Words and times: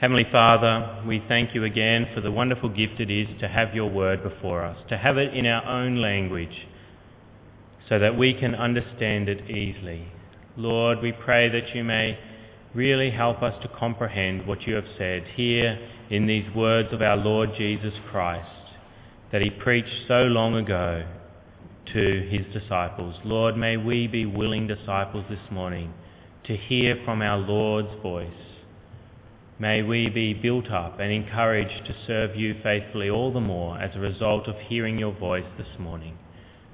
Heavenly 0.00 0.26
Father, 0.32 1.02
we 1.06 1.22
thank 1.28 1.54
you 1.54 1.64
again 1.64 2.08
for 2.14 2.22
the 2.22 2.32
wonderful 2.32 2.70
gift 2.70 3.00
it 3.00 3.10
is 3.10 3.28
to 3.38 3.46
have 3.46 3.74
your 3.74 3.90
word 3.90 4.22
before 4.22 4.64
us, 4.64 4.78
to 4.88 4.96
have 4.96 5.18
it 5.18 5.34
in 5.34 5.44
our 5.44 5.62
own 5.66 5.96
language, 5.96 6.66
so 7.86 7.98
that 7.98 8.16
we 8.16 8.32
can 8.32 8.54
understand 8.54 9.28
it 9.28 9.50
easily. 9.50 10.08
Lord, 10.56 11.02
we 11.02 11.12
pray 11.12 11.50
that 11.50 11.74
you 11.74 11.84
may 11.84 12.18
really 12.72 13.10
help 13.10 13.42
us 13.42 13.52
to 13.60 13.68
comprehend 13.68 14.46
what 14.46 14.62
you 14.62 14.74
have 14.74 14.86
said 14.96 15.22
here 15.34 15.78
in 16.08 16.26
these 16.26 16.50
words 16.54 16.94
of 16.94 17.02
our 17.02 17.18
Lord 17.18 17.50
Jesus 17.58 17.92
Christ 18.10 18.48
that 19.32 19.42
he 19.42 19.50
preached 19.50 20.08
so 20.08 20.22
long 20.22 20.56
ago 20.56 21.06
to 21.92 22.28
his 22.30 22.50
disciples. 22.58 23.16
Lord, 23.22 23.54
may 23.54 23.76
we 23.76 24.06
be 24.06 24.24
willing 24.24 24.66
disciples 24.66 25.26
this 25.28 25.50
morning 25.50 25.92
to 26.44 26.56
hear 26.56 26.98
from 27.04 27.20
our 27.20 27.36
Lord's 27.36 28.02
voice. 28.02 28.49
May 29.60 29.82
we 29.82 30.08
be 30.08 30.32
built 30.32 30.70
up 30.70 31.00
and 31.00 31.12
encouraged 31.12 31.84
to 31.84 31.94
serve 32.06 32.34
you 32.34 32.56
faithfully 32.62 33.10
all 33.10 33.30
the 33.30 33.42
more 33.42 33.78
as 33.78 33.94
a 33.94 33.98
result 34.00 34.48
of 34.48 34.56
hearing 34.56 34.98
your 34.98 35.12
voice 35.12 35.44
this 35.58 35.68
morning. 35.78 36.16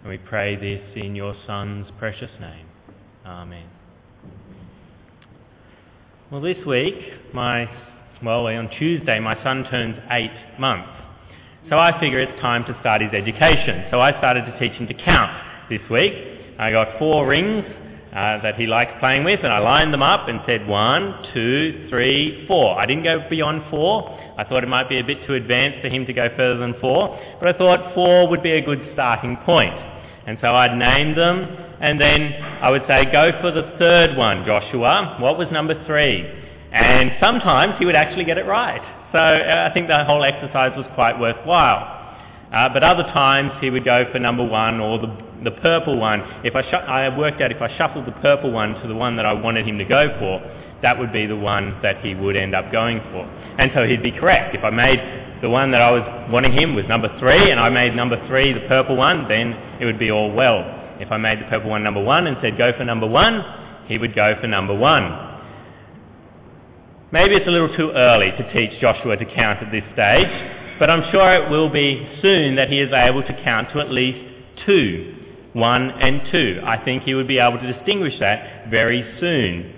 And 0.02 0.08
we 0.08 0.18
pray 0.18 0.54
this 0.54 0.80
in 0.94 1.16
your 1.16 1.34
Son's 1.48 1.88
precious 1.98 2.30
name. 2.40 2.66
Amen. 3.26 3.66
Well, 6.30 6.40
this 6.40 6.64
week, 6.64 6.94
my, 7.34 7.68
well, 8.22 8.46
on 8.46 8.70
Tuesday, 8.78 9.18
my 9.18 9.34
son 9.42 9.64
turns 9.68 9.96
eight 10.12 10.30
months. 10.60 10.88
So 11.68 11.80
I 11.80 11.98
figure 11.98 12.20
it's 12.20 12.40
time 12.40 12.64
to 12.66 12.76
start 12.78 13.02
his 13.02 13.10
education. 13.12 13.86
So 13.90 14.00
I 14.00 14.16
started 14.18 14.46
to 14.46 14.56
teach 14.60 14.78
him 14.78 14.86
to 14.86 14.94
count 14.94 15.32
this 15.68 15.80
week. 15.90 16.12
I 16.56 16.70
got 16.70 17.00
four 17.00 17.26
rings 17.26 17.64
uh, 18.16 18.40
that 18.40 18.54
he 18.54 18.66
likes 18.66 18.92
playing 18.98 19.24
with, 19.24 19.40
and 19.42 19.52
I 19.52 19.58
lined 19.58 19.92
them 19.92 20.02
up 20.02 20.26
and 20.26 20.40
said 20.46 20.66
one, 20.66 21.22
two, 21.34 21.86
three, 21.90 22.46
four. 22.48 22.78
I 22.78 22.86
didn't 22.86 23.04
go 23.04 23.28
beyond 23.28 23.64
four. 23.70 24.08
I 24.38 24.44
thought 24.44 24.64
it 24.64 24.68
might 24.68 24.88
be 24.88 24.98
a 24.98 25.04
bit 25.04 25.26
too 25.26 25.34
advanced 25.34 25.82
for 25.82 25.88
him 25.88 26.06
to 26.06 26.14
go 26.14 26.28
further 26.34 26.58
than 26.58 26.80
four, 26.80 27.20
but 27.38 27.54
I 27.54 27.58
thought 27.58 27.94
four 27.94 28.26
would 28.30 28.42
be 28.42 28.52
a 28.52 28.64
good 28.64 28.80
starting 28.94 29.36
point. 29.44 29.74
And 30.26 30.38
so 30.40 30.54
I'd 30.54 30.78
name 30.78 31.14
them, 31.14 31.44
and 31.80 32.00
then 32.00 32.32
I 32.62 32.70
would 32.70 32.84
say, 32.88 33.04
go 33.12 33.32
for 33.42 33.50
the 33.50 33.76
third 33.78 34.16
one, 34.16 34.46
Joshua. 34.46 35.18
What 35.20 35.36
was 35.36 35.48
number 35.52 35.84
three? 35.84 36.24
And 36.72 37.12
sometimes 37.20 37.74
he 37.78 37.84
would 37.84 37.96
actually 37.96 38.24
get 38.24 38.38
it 38.38 38.46
right. 38.46 38.80
So 39.12 39.18
uh, 39.18 39.68
I 39.70 39.74
think 39.74 39.88
the 39.88 40.04
whole 40.04 40.24
exercise 40.24 40.72
was 40.74 40.86
quite 40.94 41.20
worthwhile. 41.20 41.95
Uh, 42.52 42.68
but 42.72 42.82
other 42.82 43.02
times 43.04 43.50
he 43.60 43.70
would 43.70 43.84
go 43.84 44.04
for 44.12 44.18
number 44.18 44.44
one 44.44 44.80
or 44.80 44.98
the, 44.98 45.16
the 45.44 45.50
purple 45.50 45.98
one. 45.98 46.20
If 46.44 46.54
I, 46.54 46.60
I 46.60 47.16
worked 47.16 47.40
out 47.40 47.50
if 47.50 47.60
I 47.60 47.76
shuffled 47.76 48.06
the 48.06 48.12
purple 48.12 48.52
one 48.52 48.74
to 48.82 48.88
the 48.88 48.94
one 48.94 49.16
that 49.16 49.26
I 49.26 49.32
wanted 49.32 49.66
him 49.66 49.78
to 49.78 49.84
go 49.84 50.16
for, 50.18 50.40
that 50.82 50.98
would 50.98 51.12
be 51.12 51.26
the 51.26 51.36
one 51.36 51.78
that 51.82 52.04
he 52.04 52.14
would 52.14 52.36
end 52.36 52.54
up 52.54 52.70
going 52.70 53.00
for. 53.10 53.24
And 53.58 53.70
so 53.74 53.86
he'd 53.86 54.02
be 54.02 54.12
correct. 54.12 54.54
If 54.54 54.62
I 54.62 54.70
made 54.70 55.00
the 55.42 55.50
one 55.50 55.70
that 55.72 55.80
I 55.80 55.90
was 55.90 56.30
wanting 56.30 56.52
him 56.52 56.74
was 56.74 56.84
number 56.86 57.08
three, 57.18 57.50
and 57.50 57.58
I 57.58 57.68
made 57.68 57.94
number 57.94 58.24
three 58.28 58.52
the 58.52 58.66
purple 58.68 58.96
one, 58.96 59.28
then 59.28 59.52
it 59.80 59.84
would 59.84 59.98
be 59.98 60.10
all 60.10 60.32
well. 60.32 60.64
If 60.98 61.12
I 61.12 61.16
made 61.16 61.40
the 61.40 61.44
purple 61.44 61.70
one 61.70 61.82
number 61.82 62.02
one 62.02 62.26
and 62.26 62.36
said 62.40 62.56
go 62.56 62.72
for 62.76 62.84
number 62.84 63.06
one, 63.06 63.44
he 63.86 63.98
would 63.98 64.14
go 64.14 64.34
for 64.40 64.46
number 64.46 64.74
one. 64.74 65.26
Maybe 67.12 67.36
it's 67.36 67.46
a 67.46 67.50
little 67.50 67.74
too 67.76 67.92
early 67.92 68.30
to 68.32 68.52
teach 68.52 68.80
Joshua 68.80 69.16
to 69.16 69.24
count 69.24 69.62
at 69.62 69.70
this 69.70 69.84
stage, 69.92 70.28
but 70.78 70.90
I'm 70.90 71.10
sure 71.10 71.34
it 71.34 71.50
will 71.50 71.70
be 71.70 72.06
soon 72.22 72.56
that 72.56 72.68
he 72.68 72.78
is 72.78 72.92
able 72.92 73.22
to 73.22 73.42
count 73.44 73.70
to 73.72 73.80
at 73.80 73.90
least 73.90 74.18
two. 74.66 75.14
One 75.52 75.90
and 75.90 76.20
two. 76.30 76.60
I 76.64 76.84
think 76.84 77.04
he 77.04 77.14
would 77.14 77.28
be 77.28 77.38
able 77.38 77.58
to 77.58 77.72
distinguish 77.72 78.18
that 78.20 78.68
very 78.70 79.02
soon. 79.18 79.72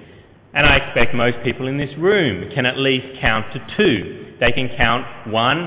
And 0.53 0.67
I 0.67 0.77
expect 0.77 1.15
most 1.15 1.37
people 1.45 1.69
in 1.69 1.79
this 1.79 1.97
room 1.97 2.51
can 2.53 2.67
at 2.67 2.79
least 2.79 3.21
count 3.21 3.53
to 3.53 3.65
two. 3.77 4.35
They 4.41 4.51
can 4.51 4.71
count 4.77 5.31
one 5.31 5.59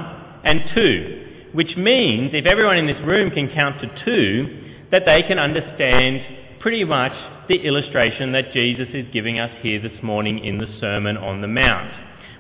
and 0.43 0.63
two, 0.75 1.49
which 1.53 1.77
means 1.77 2.31
if 2.33 2.45
everyone 2.45 2.77
in 2.77 2.87
this 2.87 3.02
room 3.05 3.31
can 3.31 3.49
count 3.53 3.81
to 3.81 4.03
two, 4.03 4.87
that 4.91 5.05
they 5.05 5.23
can 5.23 5.39
understand 5.39 6.59
pretty 6.59 6.83
much 6.83 7.14
the 7.47 7.55
illustration 7.55 8.33
that 8.33 8.52
Jesus 8.53 8.87
is 8.93 9.05
giving 9.14 9.39
us 9.39 9.52
here 9.61 9.80
this 9.81 10.03
morning 10.03 10.39
in 10.39 10.58
the 10.58 10.67
Sermon 10.80 11.17
on 11.17 11.41
the 11.41 11.47
Mount. 11.47 11.91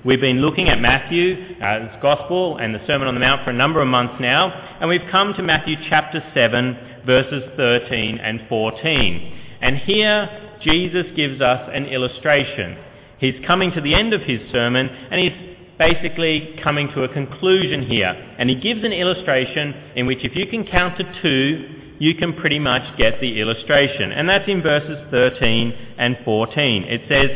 We've 0.03 0.19
been 0.19 0.41
looking 0.41 0.67
at 0.67 0.81
Matthew's 0.81 1.61
uh, 1.61 1.99
Gospel 2.01 2.57
and 2.57 2.73
the 2.73 2.83
Sermon 2.87 3.07
on 3.07 3.13
the 3.13 3.19
Mount 3.19 3.43
for 3.43 3.51
a 3.51 3.53
number 3.53 3.83
of 3.83 3.87
months 3.87 4.15
now, 4.19 4.49
and 4.79 4.89
we've 4.89 5.07
come 5.11 5.35
to 5.35 5.43
Matthew 5.43 5.75
chapter 5.89 6.23
7, 6.33 7.03
verses 7.05 7.43
13 7.55 8.17
and 8.17 8.41
14. 8.49 9.39
And 9.61 9.77
here, 9.77 10.57
Jesus 10.63 11.05
gives 11.15 11.39
us 11.39 11.69
an 11.71 11.85
illustration. 11.85 12.79
He's 13.19 13.45
coming 13.45 13.71
to 13.73 13.81
the 13.81 13.93
end 13.93 14.13
of 14.13 14.21
his 14.21 14.39
sermon, 14.51 14.87
and 14.89 15.21
he's 15.21 15.55
basically 15.77 16.59
coming 16.63 16.87
to 16.95 17.03
a 17.03 17.13
conclusion 17.13 17.83
here. 17.83 18.09
And 18.39 18.49
he 18.49 18.55
gives 18.55 18.83
an 18.83 18.93
illustration 18.93 19.93
in 19.95 20.07
which 20.07 20.25
if 20.25 20.35
you 20.35 20.47
can 20.47 20.65
count 20.65 20.97
to 20.97 21.21
two, 21.21 21.95
you 21.99 22.15
can 22.15 22.33
pretty 22.33 22.57
much 22.57 22.97
get 22.97 23.21
the 23.21 23.39
illustration. 23.39 24.11
And 24.11 24.27
that's 24.27 24.49
in 24.49 24.63
verses 24.63 24.97
13 25.11 25.73
and 25.99 26.17
14. 26.25 26.85
It 26.85 27.01
says, 27.07 27.29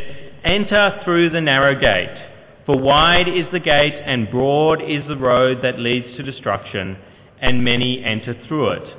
Enter 0.44 1.02
through 1.04 1.30
the 1.30 1.42
narrow 1.42 1.80
gate, 1.80 2.32
for 2.66 2.80
wide 2.80 3.28
is 3.28 3.46
the 3.52 3.60
gate 3.60 3.94
and 3.94 4.30
broad 4.30 4.82
is 4.82 5.08
the 5.08 5.18
road 5.18 5.60
that 5.64 5.80
leads 5.80 6.16
to 6.18 6.24
destruction, 6.24 6.98
and 7.42 7.64
many 7.64 8.04
enter 8.04 8.36
through 8.48 8.70
it. 8.70 8.98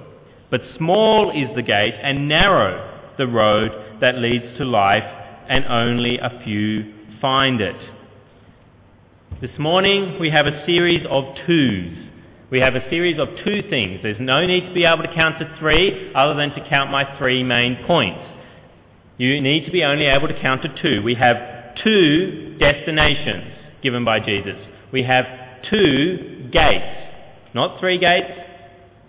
But 0.51 0.61
small 0.77 1.31
is 1.31 1.55
the 1.57 1.63
gate 1.63 1.95
and 2.03 2.29
narrow 2.29 3.15
the 3.19 3.27
road 3.27 3.99
that 4.01 4.19
leads 4.19 4.59
to 4.59 4.65
life, 4.65 5.05
and 5.49 5.65
only 5.65 6.19
a 6.19 6.43
few 6.45 6.93
find 7.21 7.61
it. 7.61 7.77
This 9.41 9.59
morning 9.59 10.19
we 10.21 10.31
have 10.31 10.47
a 10.47 10.65
series 10.67 11.07
of 11.09 11.25
twos 11.47 12.07
we 12.49 12.61
have 12.61 12.77
a 12.77 12.89
series 12.91 13.19
of 13.19 13.29
two 13.45 13.63
things. 13.69 14.01
There's 14.03 14.21
no 14.21 14.47
need 14.47 14.69
to 14.69 14.73
be 14.73 14.85
able 14.85 15.03
to 15.03 15.13
count 15.13 15.41
to 15.41 15.57
three 15.59 16.13
other 16.15 16.35
than 16.35 16.51
to 16.51 16.69
count 16.69 16.93
my 16.93 17.19
three 17.19 17.43
main 17.43 17.85
points. 17.87 18.21
You 19.19 19.41
need 19.41 19.65
to 19.65 19.73
be 19.73 19.83
only 19.83 20.07
able 20.07 20.29
to 20.29 20.41
count 20.41 20.63
to 20.63 20.69
two. 20.81 21.03
We 21.03 21.17
have 21.17 21.75
two 21.83 22.57
destinations 22.61 23.56
given 23.87 24.05
by 24.05 24.19
Jesus. 24.19 24.57
We 24.93 25.05
have 25.05 25.25
two 25.71 26.49
gates. 26.51 26.85
Not 27.55 27.79
three 27.79 27.99
gates, 27.99 28.33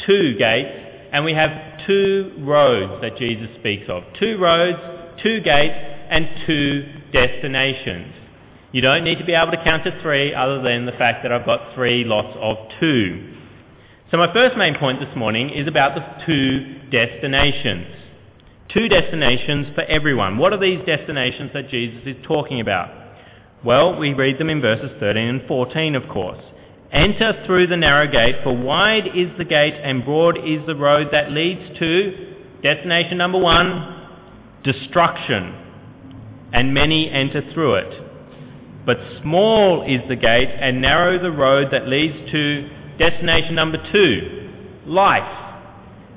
two 0.06 0.36
gates. 0.38 0.70
And 1.12 1.26
we 1.26 1.34
have 1.34 1.80
two 1.88 2.32
roads 2.40 3.02
that 3.02 3.18
Jesus 3.18 3.48
speaks 3.60 3.90
of. 3.90 4.04
Two 4.20 4.38
roads, 4.38 4.78
two 5.24 5.42
gates, 5.42 5.74
and 6.12 6.30
two 6.46 6.86
destinations. 7.12 8.14
You 8.72 8.82
don't 8.82 9.04
need 9.04 9.18
to 9.18 9.26
be 9.26 9.34
able 9.34 9.52
to 9.52 9.64
count 9.64 9.84
to 9.86 10.00
three 10.00 10.32
other 10.36 10.62
than 10.62 10.86
the 10.86 10.92
fact 10.92 11.24
that 11.24 11.32
I've 11.32 11.46
got 11.46 11.74
three 11.74 12.04
lots 12.04 12.38
of 12.40 12.58
two. 12.80 13.34
So 14.12 14.18
my 14.18 14.32
first 14.32 14.58
main 14.58 14.76
point 14.76 15.00
this 15.00 15.16
morning 15.16 15.50
is 15.50 15.68
about 15.68 15.96
the 15.96 16.26
two 16.26 16.88
destinations. 16.92 17.88
Two 18.72 18.88
destinations 18.90 19.74
for 19.74 19.82
everyone. 19.82 20.38
What 20.38 20.54
are 20.54 20.60
these 20.60 20.86
destinations 20.86 21.52
that 21.54 21.70
Jesus 21.70 22.02
is 22.06 22.18
talking 22.28 22.60
about? 22.62 22.97
Well, 23.68 24.00
we 24.00 24.14
read 24.14 24.38
them 24.38 24.50
in 24.50 24.62
verses 24.62 24.92
13 24.98 25.28
and 25.28 25.42
14, 25.46 25.96
of 25.96 26.08
course. 26.08 26.40
Enter 26.90 27.44
through 27.46 27.68
the 27.68 27.76
narrow 27.76 28.10
gate, 28.10 28.38
for 28.42 28.56
wide 28.56 29.08
is 29.08 29.28
the 29.38 29.44
gate 29.44 29.74
and 29.74 30.06
broad 30.06 30.38
is 30.38 30.66
the 30.66 30.76
road 30.78 31.10
that 31.12 31.34
leads 31.34 31.78
to 31.78 32.34
destination 32.64 33.18
number 33.18 33.38
one, 33.38 34.08
destruction, 34.64 35.54
and 36.54 36.74
many 36.74 37.12
enter 37.12 37.42
through 37.54 37.74
it. 37.74 38.86
But 38.86 39.00
small 39.22 39.84
is 39.84 40.00
the 40.08 40.16
gate 40.16 40.48
and 40.48 40.82
narrow 40.82 41.22
the 41.22 41.34
road 41.34 41.68
that 41.74 41.90
leads 41.90 42.32
to 42.32 42.70
destination 42.98 43.54
number 43.54 43.86
two, 43.92 44.50
life, 44.86 45.60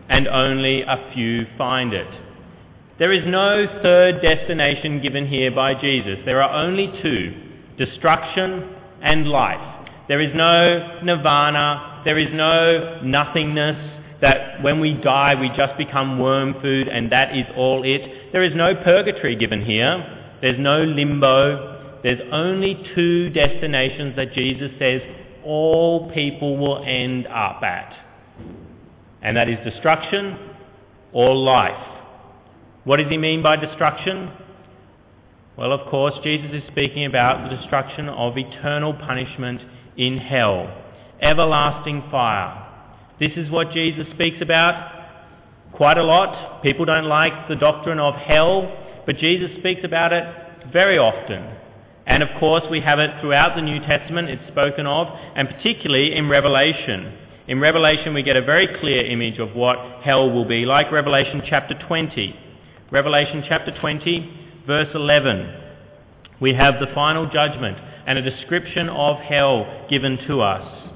and 0.09 0.28
only 0.28 0.82
a 0.82 1.11
few 1.12 1.49
find 1.59 1.94
it. 1.94 2.06
There 3.00 3.12
is 3.12 3.27
no 3.27 3.66
third 3.83 4.22
destination 4.22 5.00
given 5.00 5.26
here 5.26 5.50
by 5.50 5.75
Jesus. 5.75 6.19
There 6.25 6.41
are 6.41 6.64
only 6.64 6.93
two, 7.02 7.35
destruction 7.76 8.76
and 9.02 9.26
life. 9.26 9.88
There 10.06 10.20
is 10.20 10.32
no 10.35 11.00
nirvana, 11.02 12.02
there 12.05 12.19
is 12.19 12.29
no 12.32 13.00
nothingness, 13.02 14.20
that 14.20 14.62
when 14.62 14.79
we 14.79 14.94
die 14.94 15.35
we 15.35 15.49
just 15.56 15.76
become 15.76 16.20
worm 16.20 16.55
food 16.62 16.87
and 16.87 17.11
that 17.11 17.37
is 17.37 17.47
all 17.56 17.82
it. 17.82 18.31
There 18.32 18.44
is 18.44 18.55
no 18.55 18.76
purgatory 18.76 19.35
given 19.35 19.64
here. 19.64 20.38
There's 20.41 20.61
no 20.61 20.85
limbo 20.85 21.70
there's 22.03 22.20
only 22.32 22.82
two 22.94 23.31
destinations 23.31 24.17
that 24.17 24.32
Jesus 24.32 24.70
says 24.79 25.03
all 25.44 26.11
people 26.12 26.56
will 26.56 26.82
end 26.85 27.26
up 27.26 27.62
at. 27.62 27.94
And 29.23 29.37
that 29.37 29.49
is 29.49 29.58
destruction 29.70 30.38
or 31.12 31.35
life. 31.35 32.00
What 32.85 32.97
does 32.97 33.11
he 33.11 33.19
mean 33.19 33.43
by 33.43 33.56
destruction? 33.56 34.31
Well, 35.56 35.73
of 35.73 35.91
course, 35.91 36.15
Jesus 36.25 36.50
is 36.53 36.62
speaking 36.71 37.05
about 37.05 37.49
the 37.49 37.56
destruction 37.56 38.09
of 38.09 38.38
eternal 38.38 38.94
punishment 38.94 39.61
in 39.97 40.17
hell, 40.17 40.73
everlasting 41.21 42.05
fire. 42.11 42.67
This 43.19 43.32
is 43.37 43.50
what 43.50 43.73
Jesus 43.73 44.06
speaks 44.15 44.38
about 44.41 44.99
quite 45.73 45.99
a 45.99 46.03
lot. 46.03 46.62
People 46.62 46.87
don't 46.87 47.05
like 47.05 47.49
the 47.49 47.56
doctrine 47.56 47.99
of 47.99 48.15
hell, 48.15 49.03
but 49.05 49.19
Jesus 49.19 49.50
speaks 49.59 49.82
about 49.85 50.15
it 50.15 50.25
very 50.73 50.97
often. 50.97 51.56
And 52.06 52.23
of 52.23 52.31
course, 52.41 52.65
we 52.71 52.81
have 52.81 52.99
it 52.99 53.21
throughout 53.21 53.56
the 53.56 53.62
New 53.62 53.81
Testament, 53.81 54.31
it's 54.31 54.50
spoken 54.50 54.87
of, 54.87 55.06
and 55.37 55.49
particularly 55.49 56.17
in 56.17 56.31
Revelation. 56.31 57.12
In 57.47 57.61
Revelation, 57.61 58.15
we 58.15 58.23
get 58.23 58.37
a 58.37 58.43
very 58.43 58.67
clear 58.81 59.05
image 59.05 59.38
of 59.38 59.55
what 59.55 60.03
hell 60.03 60.31
will 60.31 60.47
be, 60.47 60.65
like 60.65 60.91
Revelation 60.91 61.43
chapter 61.47 61.79
20. 61.87 62.47
Revelation 62.90 63.44
chapter 63.46 63.72
20, 63.81 64.64
verse 64.66 64.88
11. 64.94 65.54
We 66.40 66.54
have 66.54 66.81
the 66.81 66.88
final 66.92 67.31
judgment 67.31 67.78
and 68.04 68.19
a 68.19 68.22
description 68.22 68.88
of 68.88 69.19
hell 69.19 69.87
given 69.88 70.19
to 70.26 70.40
us. 70.40 70.88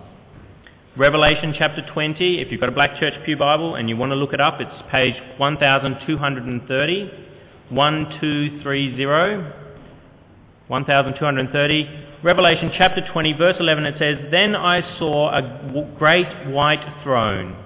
Revelation 0.96 1.54
chapter 1.56 1.86
20, 1.92 2.40
if 2.40 2.50
you've 2.50 2.58
got 2.60 2.68
a 2.68 2.72
Black 2.72 2.98
Church 2.98 3.14
Pew 3.24 3.36
Bible 3.36 3.76
and 3.76 3.88
you 3.88 3.96
want 3.96 4.10
to 4.10 4.16
look 4.16 4.32
it 4.32 4.40
up, 4.40 4.60
it's 4.60 4.70
page 4.90 5.14
1230, 5.38 7.04
1230, 7.70 9.52
1230. 10.66 11.88
Revelation 12.24 12.72
chapter 12.76 13.06
20, 13.12 13.32
verse 13.34 13.56
11, 13.60 13.84
it 13.84 13.94
says, 14.00 14.18
Then 14.32 14.56
I 14.56 14.98
saw 14.98 15.30
a 15.30 15.94
great 15.96 16.48
white 16.48 17.02
throne, 17.04 17.56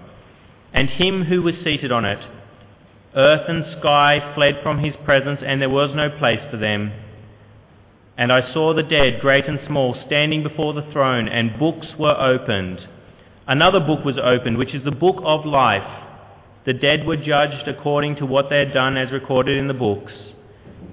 and 0.74 0.90
him 0.90 1.24
who 1.24 1.40
was 1.40 1.54
seated 1.64 1.92
on 1.92 2.04
it. 2.04 2.18
Earth 3.18 3.48
and 3.48 3.64
sky 3.80 4.32
fled 4.36 4.60
from 4.62 4.78
his 4.78 4.94
presence, 5.04 5.40
and 5.44 5.60
there 5.60 5.68
was 5.68 5.90
no 5.92 6.08
place 6.08 6.38
for 6.52 6.56
them. 6.56 6.92
And 8.16 8.32
I 8.32 8.52
saw 8.52 8.74
the 8.74 8.84
dead, 8.84 9.20
great 9.20 9.46
and 9.46 9.58
small, 9.66 10.00
standing 10.06 10.44
before 10.44 10.72
the 10.72 10.88
throne, 10.92 11.26
and 11.26 11.58
books 11.58 11.88
were 11.98 12.16
opened. 12.16 12.78
Another 13.48 13.80
book 13.80 14.04
was 14.04 14.18
opened, 14.22 14.56
which 14.56 14.72
is 14.72 14.84
the 14.84 14.92
book 14.92 15.16
of 15.24 15.44
life. 15.44 16.04
The 16.64 16.74
dead 16.74 17.06
were 17.06 17.16
judged 17.16 17.66
according 17.66 18.16
to 18.16 18.26
what 18.26 18.50
they 18.50 18.60
had 18.60 18.72
done 18.72 18.96
as 18.96 19.10
recorded 19.10 19.58
in 19.58 19.66
the 19.66 19.74
books. 19.74 20.12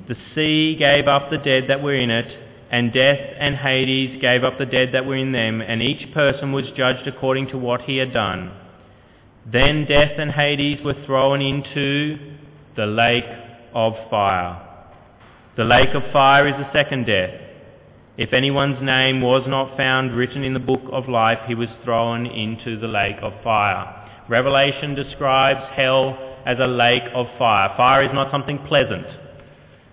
The 0.07 0.15
sea 0.33 0.75
gave 0.79 1.07
up 1.07 1.29
the 1.29 1.37
dead 1.37 1.65
that 1.67 1.83
were 1.83 1.93
in 1.93 2.09
it, 2.09 2.39
and 2.71 2.91
death 2.91 3.19
and 3.37 3.55
Hades 3.55 4.19
gave 4.19 4.43
up 4.43 4.57
the 4.57 4.65
dead 4.65 4.93
that 4.93 5.05
were 5.05 5.15
in 5.15 5.31
them, 5.31 5.61
and 5.61 5.81
each 5.83 6.11
person 6.11 6.53
was 6.53 6.65
judged 6.75 7.07
according 7.07 7.49
to 7.49 7.57
what 7.59 7.81
he 7.81 7.97
had 7.97 8.13
done. 8.13 8.51
Then 9.51 9.85
death 9.85 10.13
and 10.17 10.31
Hades 10.31 10.83
were 10.83 11.05
thrown 11.05 11.41
into 11.41 12.17
the 12.75 12.85
lake 12.85 13.25
of 13.73 13.93
fire. 14.09 14.61
The 15.55 15.63
lake 15.63 15.93
of 15.93 16.03
fire 16.11 16.47
is 16.47 16.53
the 16.53 16.73
second 16.73 17.05
death. 17.05 17.41
If 18.17 18.33
anyone's 18.33 18.81
name 18.81 19.21
was 19.21 19.43
not 19.47 19.77
found 19.77 20.15
written 20.15 20.43
in 20.43 20.53
the 20.53 20.59
book 20.59 20.81
of 20.91 21.07
life, 21.07 21.39
he 21.47 21.55
was 21.55 21.69
thrown 21.83 22.25
into 22.25 22.79
the 22.79 22.87
lake 22.87 23.17
of 23.21 23.33
fire. 23.43 24.09
Revelation 24.27 24.95
describes 24.95 25.61
hell 25.75 26.17
as 26.45 26.57
a 26.59 26.67
lake 26.67 27.03
of 27.13 27.27
fire. 27.37 27.73
Fire 27.77 28.03
is 28.03 28.13
not 28.13 28.31
something 28.31 28.57
pleasant. 28.67 29.05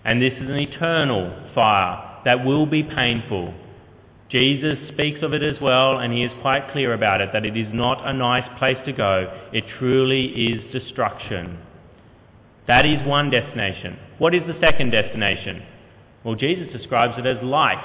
And 0.05 0.23
this 0.23 0.33
is 0.33 0.49
an 0.49 0.59
eternal 0.59 1.51
fire 1.55 2.23
that 2.25 2.45
will 2.45 2.67
be 2.67 2.83
painful. 2.83 3.53
Jesus 4.33 4.79
speaks 4.89 5.23
of 5.23 5.35
it 5.35 5.43
as 5.43 5.61
well, 5.61 5.99
and 5.99 6.11
he 6.11 6.25
is 6.25 6.33
quite 6.41 6.73
clear 6.73 6.95
about 6.95 7.21
it, 7.21 7.29
that 7.35 7.45
it 7.45 7.55
is 7.55 7.69
not 7.73 8.09
a 8.09 8.15
nice 8.15 8.49
place 8.59 8.79
to 8.87 8.93
go. 8.93 9.31
It 9.53 9.65
truly 9.79 10.25
is 10.25 10.73
destruction. 10.73 11.59
That 12.67 12.87
is 12.87 13.07
one 13.07 13.29
destination. 13.29 13.99
What 14.17 14.35
is 14.35 14.41
the 14.47 14.59
second 14.59 14.91
destination? 14.91 15.63
Well, 16.25 16.35
Jesus 16.35 16.73
describes 16.73 17.15
it 17.19 17.27
as 17.27 17.43
life. 17.45 17.85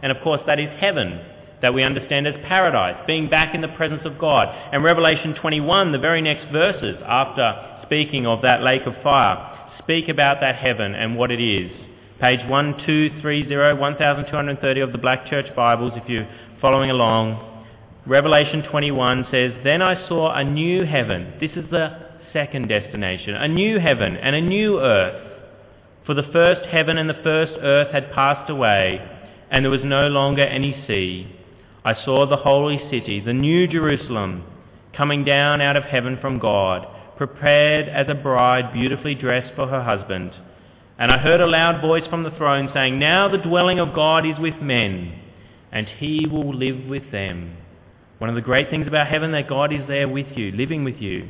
And 0.00 0.12
of 0.12 0.22
course, 0.22 0.40
that 0.46 0.60
is 0.60 0.68
heaven, 0.78 1.20
that 1.62 1.74
we 1.74 1.82
understand 1.82 2.28
as 2.28 2.34
paradise, 2.46 3.02
being 3.08 3.28
back 3.28 3.52
in 3.56 3.60
the 3.60 3.68
presence 3.68 4.02
of 4.04 4.20
God. 4.20 4.46
And 4.72 4.84
Revelation 4.84 5.34
21, 5.34 5.90
the 5.90 5.98
very 5.98 6.22
next 6.22 6.52
verses 6.52 6.96
after 7.04 7.80
speaking 7.86 8.24
of 8.24 8.42
that 8.42 8.62
lake 8.62 8.82
of 8.86 8.94
fire, 9.02 9.72
speak 9.80 10.08
about 10.08 10.40
that 10.42 10.54
heaven 10.54 10.94
and 10.94 11.16
what 11.16 11.32
it 11.32 11.40
is. 11.40 11.72
Page 12.20 12.40
1230, 12.48 13.78
1230 13.78 14.80
of 14.80 14.90
the 14.90 14.98
Black 14.98 15.30
Church 15.30 15.54
Bibles, 15.54 15.92
if 15.94 16.08
you're 16.08 16.28
following 16.60 16.90
along. 16.90 17.64
Revelation 18.06 18.64
21 18.68 19.26
says, 19.30 19.52
Then 19.62 19.82
I 19.82 20.08
saw 20.08 20.34
a 20.34 20.42
new 20.42 20.84
heaven. 20.84 21.34
This 21.40 21.52
is 21.52 21.70
the 21.70 21.96
second 22.32 22.66
destination. 22.68 23.36
A 23.36 23.46
new 23.46 23.78
heaven 23.78 24.16
and 24.16 24.34
a 24.34 24.40
new 24.40 24.80
earth. 24.80 25.44
For 26.06 26.14
the 26.14 26.28
first 26.32 26.68
heaven 26.68 26.98
and 26.98 27.08
the 27.08 27.22
first 27.22 27.52
earth 27.62 27.92
had 27.92 28.10
passed 28.10 28.50
away 28.50 29.00
and 29.48 29.64
there 29.64 29.70
was 29.70 29.84
no 29.84 30.08
longer 30.08 30.42
any 30.42 30.84
sea. 30.88 31.32
I 31.84 31.94
saw 32.04 32.26
the 32.26 32.36
holy 32.36 32.80
city, 32.90 33.20
the 33.20 33.32
new 33.32 33.68
Jerusalem, 33.68 34.42
coming 34.96 35.24
down 35.24 35.60
out 35.60 35.76
of 35.76 35.84
heaven 35.84 36.18
from 36.20 36.40
God, 36.40 36.84
prepared 37.16 37.88
as 37.88 38.06
a 38.08 38.14
bride 38.14 38.72
beautifully 38.72 39.14
dressed 39.14 39.54
for 39.54 39.68
her 39.68 39.84
husband. 39.84 40.32
And 40.98 41.12
I 41.12 41.18
heard 41.18 41.40
a 41.40 41.46
loud 41.46 41.80
voice 41.80 42.02
from 42.10 42.24
the 42.24 42.32
throne 42.32 42.70
saying, 42.74 42.98
Now 42.98 43.28
the 43.28 43.38
dwelling 43.38 43.78
of 43.78 43.94
God 43.94 44.26
is 44.26 44.38
with 44.38 44.60
men, 44.60 45.20
and 45.70 45.86
he 45.86 46.26
will 46.26 46.52
live 46.52 46.86
with 46.86 47.12
them. 47.12 47.56
One 48.18 48.28
of 48.28 48.34
the 48.34 48.42
great 48.42 48.68
things 48.68 48.88
about 48.88 49.06
heaven 49.06 49.30
that 49.30 49.48
God 49.48 49.72
is 49.72 49.86
there 49.86 50.08
with 50.08 50.26
you, 50.36 50.50
living 50.50 50.82
with 50.82 50.96
you. 50.96 51.28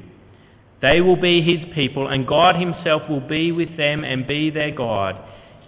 They 0.81 1.03
will 1.03 1.21
be 1.21 1.43
his 1.43 1.75
people, 1.75 2.09
and 2.09 2.27
God 2.27 2.57
himself 2.57 3.03
will 3.11 3.21
be 3.21 3.53
with 3.53 3.77
them 3.77 4.05
and 4.05 4.27
be 4.27 4.49
their 4.49 4.71
God. 4.71 5.17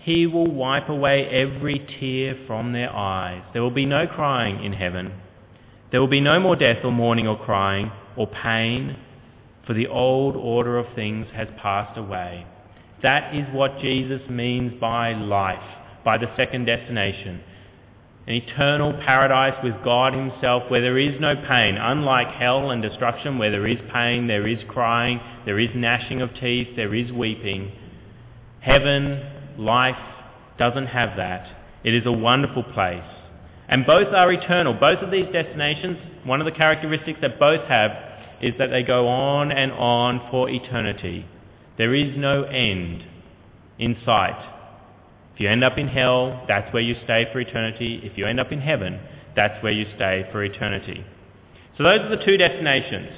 He 0.01 0.27
will 0.27 0.51
wipe 0.51 0.89
away 0.89 1.27
every 1.27 1.87
tear 2.01 2.39
from 2.47 2.73
their 2.73 2.91
eyes. 2.91 3.43
There 3.53 3.63
will 3.63 3.71
be 3.71 3.85
no 3.85 4.07
crying 4.07 4.65
in 4.65 4.73
heaven. 4.73 5.13
There 5.91 6.01
will 6.01 6.09
be 6.09 6.23
no 6.23 6.41
more 6.41 6.57
death 6.57 6.79
or 6.85 6.93
mourning 6.93 7.29
or 7.29 7.39
crying 7.39 7.93
or 8.17 8.27
pain, 8.27 8.97
for 9.67 9.75
the 9.75 9.89
old 9.89 10.37
order 10.37 10.79
of 10.79 10.95
things 10.95 11.27
has 11.35 11.49
passed 11.61 11.99
away. 11.99 12.47
That 13.03 13.35
is 13.35 13.47
what 13.53 13.79
Jesus 13.81 14.21
means 14.29 14.79
by 14.81 15.13
life, 15.13 15.63
by 16.05 16.19
the 16.19 16.35
second 16.37 16.67
destination. 16.67 17.43
An 18.27 18.35
eternal 18.35 18.93
paradise 18.93 19.59
with 19.65 19.83
God 19.83 20.13
himself 20.13 20.65
where 20.71 20.83
there 20.83 20.99
is 20.99 21.19
no 21.21 21.35
pain, 21.35 21.77
unlike 21.77 22.29
hell 22.29 22.71
and 22.71 22.83
destruction 22.83 23.39
where 23.39 23.51
there 23.51 23.67
is 23.67 23.79
pain, 23.93 24.27
there 24.27 24.47
is 24.47 24.59
crying, 24.69 25.21
there 25.47 25.59
is 25.59 25.71
gnashing 25.75 26.21
of 26.21 26.35
teeth, 26.35 26.69
there 26.77 26.95
is 26.95 27.11
weeping. 27.11 27.73
Heaven 28.61 29.23
Life 29.59 29.97
doesn't 30.59 30.87
have 30.87 31.17
that. 31.17 31.47
It 31.85 31.95
is 31.95 32.07
a 32.07 32.13
wonderful 32.13 32.63
place. 32.63 33.03
And 33.69 33.87
both 33.87 34.09
are 34.15 34.31
eternal. 34.33 34.75
Both 34.75 34.99
of 34.99 35.11
these 35.11 35.27
destinations, 35.33 35.99
one 36.25 36.41
of 36.41 36.45
the 36.45 36.53
characteristics 36.53 37.21
that 37.23 37.39
both 37.39 37.67
have 37.69 37.93
is 38.43 38.55
that 38.59 38.69
they 38.69 38.83
go 38.83 39.09
on 39.09 39.53
and 39.53 39.73
on 39.73 40.29
for 40.31 40.49
eternity. 40.49 41.27
There 41.81 41.95
is 41.95 42.15
no 42.15 42.43
end 42.43 43.07
in 43.79 43.97
sight. 44.05 44.37
If 45.33 45.41
you 45.41 45.49
end 45.49 45.65
up 45.65 45.79
in 45.79 45.89
hell, 45.89 46.45
that's 46.47 46.71
where 46.75 46.83
you 46.83 46.95
stay 47.05 47.27
for 47.33 47.41
eternity. 47.41 48.03
If 48.05 48.19
you 48.19 48.27
end 48.27 48.39
up 48.39 48.53
in 48.53 48.61
heaven, 48.61 49.01
that's 49.35 49.63
where 49.63 49.73
you 49.73 49.87
stay 49.97 50.29
for 50.31 50.45
eternity. 50.45 51.03
So 51.79 51.85
those 51.85 52.01
are 52.01 52.11
the 52.15 52.23
two 52.23 52.37
destinations. 52.37 53.09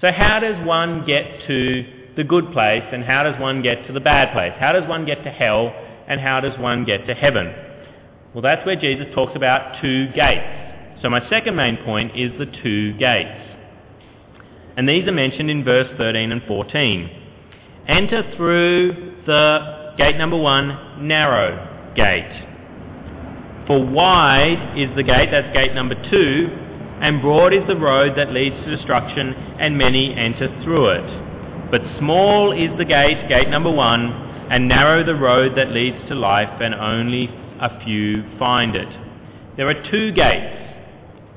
So 0.00 0.12
how 0.12 0.38
does 0.38 0.64
one 0.64 1.04
get 1.06 1.48
to 1.48 2.12
the 2.16 2.22
good 2.22 2.52
place 2.52 2.84
and 2.92 3.02
how 3.02 3.24
does 3.24 3.40
one 3.40 3.62
get 3.62 3.84
to 3.88 3.92
the 3.92 3.98
bad 3.98 4.32
place? 4.32 4.52
How 4.60 4.70
does 4.70 4.88
one 4.88 5.04
get 5.04 5.24
to 5.24 5.30
hell 5.30 5.74
and 6.06 6.20
how 6.20 6.38
does 6.38 6.56
one 6.60 6.84
get 6.84 7.08
to 7.08 7.14
heaven? 7.14 7.52
Well, 8.32 8.42
that's 8.42 8.64
where 8.64 8.76
Jesus 8.76 9.06
talks 9.12 9.32
about 9.34 9.82
two 9.82 10.06
gates. 10.12 11.02
So 11.02 11.10
my 11.10 11.28
second 11.28 11.56
main 11.56 11.78
point 11.78 12.16
is 12.16 12.30
the 12.38 12.46
two 12.62 12.92
gates. 12.92 13.40
And 14.76 14.88
these 14.88 15.08
are 15.08 15.12
mentioned 15.12 15.50
in 15.50 15.64
verse 15.64 15.90
13 15.98 16.30
and 16.30 16.42
14. 16.46 17.18
Enter 17.88 18.22
through 18.36 19.22
the 19.26 19.94
gate 19.98 20.16
number 20.16 20.36
one, 20.36 21.06
narrow 21.06 21.94
gate. 21.94 22.48
For 23.66 23.84
wide 23.84 24.78
is 24.78 24.94
the 24.96 25.02
gate, 25.02 25.30
that's 25.30 25.52
gate 25.52 25.74
number 25.74 25.94
two, 26.10 26.48
and 27.00 27.20
broad 27.20 27.52
is 27.52 27.66
the 27.66 27.76
road 27.76 28.16
that 28.16 28.32
leads 28.32 28.56
to 28.64 28.76
destruction, 28.76 29.34
and 29.58 29.76
many 29.76 30.14
enter 30.14 30.48
through 30.62 30.90
it. 30.90 31.70
But 31.70 31.80
small 31.98 32.52
is 32.52 32.70
the 32.78 32.84
gate, 32.84 33.28
gate 33.28 33.48
number 33.48 33.70
one, 33.70 34.12
and 34.50 34.68
narrow 34.68 35.04
the 35.04 35.16
road 35.16 35.56
that 35.56 35.72
leads 35.72 35.96
to 36.08 36.14
life, 36.14 36.60
and 36.60 36.74
only 36.74 37.28
a 37.60 37.84
few 37.84 38.22
find 38.38 38.76
it. 38.76 38.88
There 39.56 39.68
are 39.68 39.90
two 39.90 40.12
gates. 40.12 40.58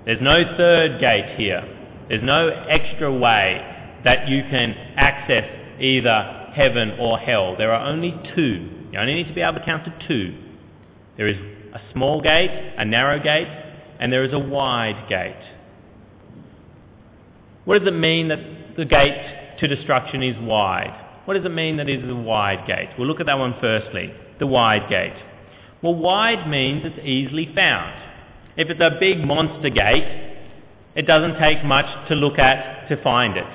There's 0.05 0.21
no 0.21 0.43
third 0.57 0.99
gate 0.99 1.37
here. 1.37 1.63
There's 2.07 2.23
no 2.23 2.49
extra 2.69 3.11
way 3.11 3.99
that 4.03 4.27
you 4.27 4.43
can 4.43 4.75
access 4.95 5.64
either 5.79 6.51
heaven 6.53 6.97
or 6.99 7.17
hell. 7.17 7.55
There 7.57 7.71
are 7.73 7.85
only 7.87 8.13
two. 8.35 8.69
You 8.91 8.99
only 8.99 9.15
need 9.15 9.27
to 9.27 9.33
be 9.33 9.41
able 9.41 9.59
to 9.59 9.65
count 9.65 9.85
to 9.85 10.07
two. 10.07 10.37
There 11.17 11.27
is 11.27 11.37
a 11.73 11.81
small 11.93 12.21
gate, 12.21 12.51
a 12.77 12.85
narrow 12.85 13.21
gate, 13.21 13.47
and 13.99 14.11
there 14.11 14.23
is 14.23 14.33
a 14.33 14.39
wide 14.39 15.07
gate. 15.09 15.35
What 17.65 17.79
does 17.79 17.87
it 17.87 17.95
mean 17.95 18.27
that 18.29 18.39
the 18.77 18.85
gate 18.85 19.57
to 19.59 19.67
destruction 19.67 20.21
is 20.21 20.35
wide. 20.39 21.01
What 21.25 21.35
does 21.35 21.45
it 21.45 21.53
mean 21.53 21.77
that 21.77 21.89
it 21.89 22.03
is 22.03 22.09
a 22.09 22.15
wide 22.15 22.67
gate? 22.67 22.89
We'll 22.97 23.07
look 23.07 23.19
at 23.19 23.25
that 23.25 23.39
one 23.39 23.55
firstly. 23.59 24.13
The 24.39 24.47
wide 24.47 24.89
gate. 24.89 25.15
Well, 25.81 25.95
wide 25.95 26.47
means 26.47 26.83
it's 26.85 26.99
easily 27.05 27.51
found. 27.55 27.93
If 28.57 28.69
it's 28.69 28.81
a 28.81 28.97
big 28.99 29.19
monster 29.19 29.69
gate, 29.69 30.33
it 30.95 31.03
doesn't 31.07 31.39
take 31.39 31.63
much 31.63 31.85
to 32.09 32.15
look 32.15 32.39
at 32.39 32.87
to 32.89 33.01
find 33.01 33.37
it. 33.37 33.45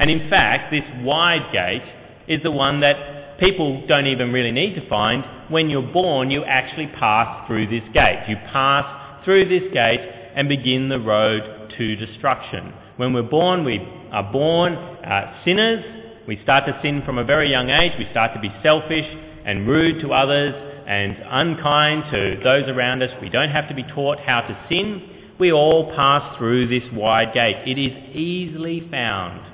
And 0.00 0.10
in 0.10 0.30
fact, 0.30 0.72
this 0.72 0.82
wide 1.02 1.52
gate 1.52 1.84
is 2.26 2.42
the 2.42 2.50
one 2.50 2.80
that 2.80 3.38
people 3.38 3.86
don't 3.86 4.06
even 4.06 4.32
really 4.32 4.50
need 4.50 4.74
to 4.74 4.88
find, 4.88 5.24
when 5.50 5.68
you're 5.68 5.82
born, 5.82 6.30
you 6.30 6.42
actually 6.44 6.86
pass 6.86 7.46
through 7.46 7.66
this 7.66 7.82
gate. 7.92 8.24
You 8.28 8.36
pass 8.50 9.24
through 9.24 9.48
this 9.48 9.72
gate 9.74 10.00
and 10.34 10.48
begin 10.48 10.88
the 10.88 11.00
road 11.00 11.72
to 11.76 11.96
destruction. 11.96 12.72
When 12.96 13.12
we're 13.12 13.22
born, 13.22 13.64
we 13.64 13.78
are 14.10 14.32
born 14.32 14.74
uh, 14.74 15.42
sinners. 15.44 15.84
We 16.26 16.40
start 16.44 16.66
to 16.66 16.78
sin 16.82 17.02
from 17.04 17.18
a 17.18 17.24
very 17.24 17.50
young 17.50 17.68
age. 17.68 17.92
We 17.98 18.08
start 18.10 18.32
to 18.34 18.40
be 18.40 18.52
selfish 18.62 19.06
and 19.44 19.68
rude 19.68 20.00
to 20.02 20.12
others 20.12 20.54
and 20.86 21.16
unkind 21.28 22.04
to 22.10 22.40
those 22.42 22.68
around 22.68 23.02
us. 23.02 23.10
We 23.20 23.28
don't 23.28 23.50
have 23.50 23.68
to 23.68 23.74
be 23.74 23.82
taught 23.82 24.18
how 24.20 24.40
to 24.40 24.66
sin. 24.68 25.34
We 25.38 25.52
all 25.52 25.94
pass 25.94 26.36
through 26.38 26.68
this 26.68 26.88
wide 26.92 27.34
gate. 27.34 27.56
It 27.66 27.78
is 27.78 28.14
easily 28.14 28.86
found. 28.90 29.49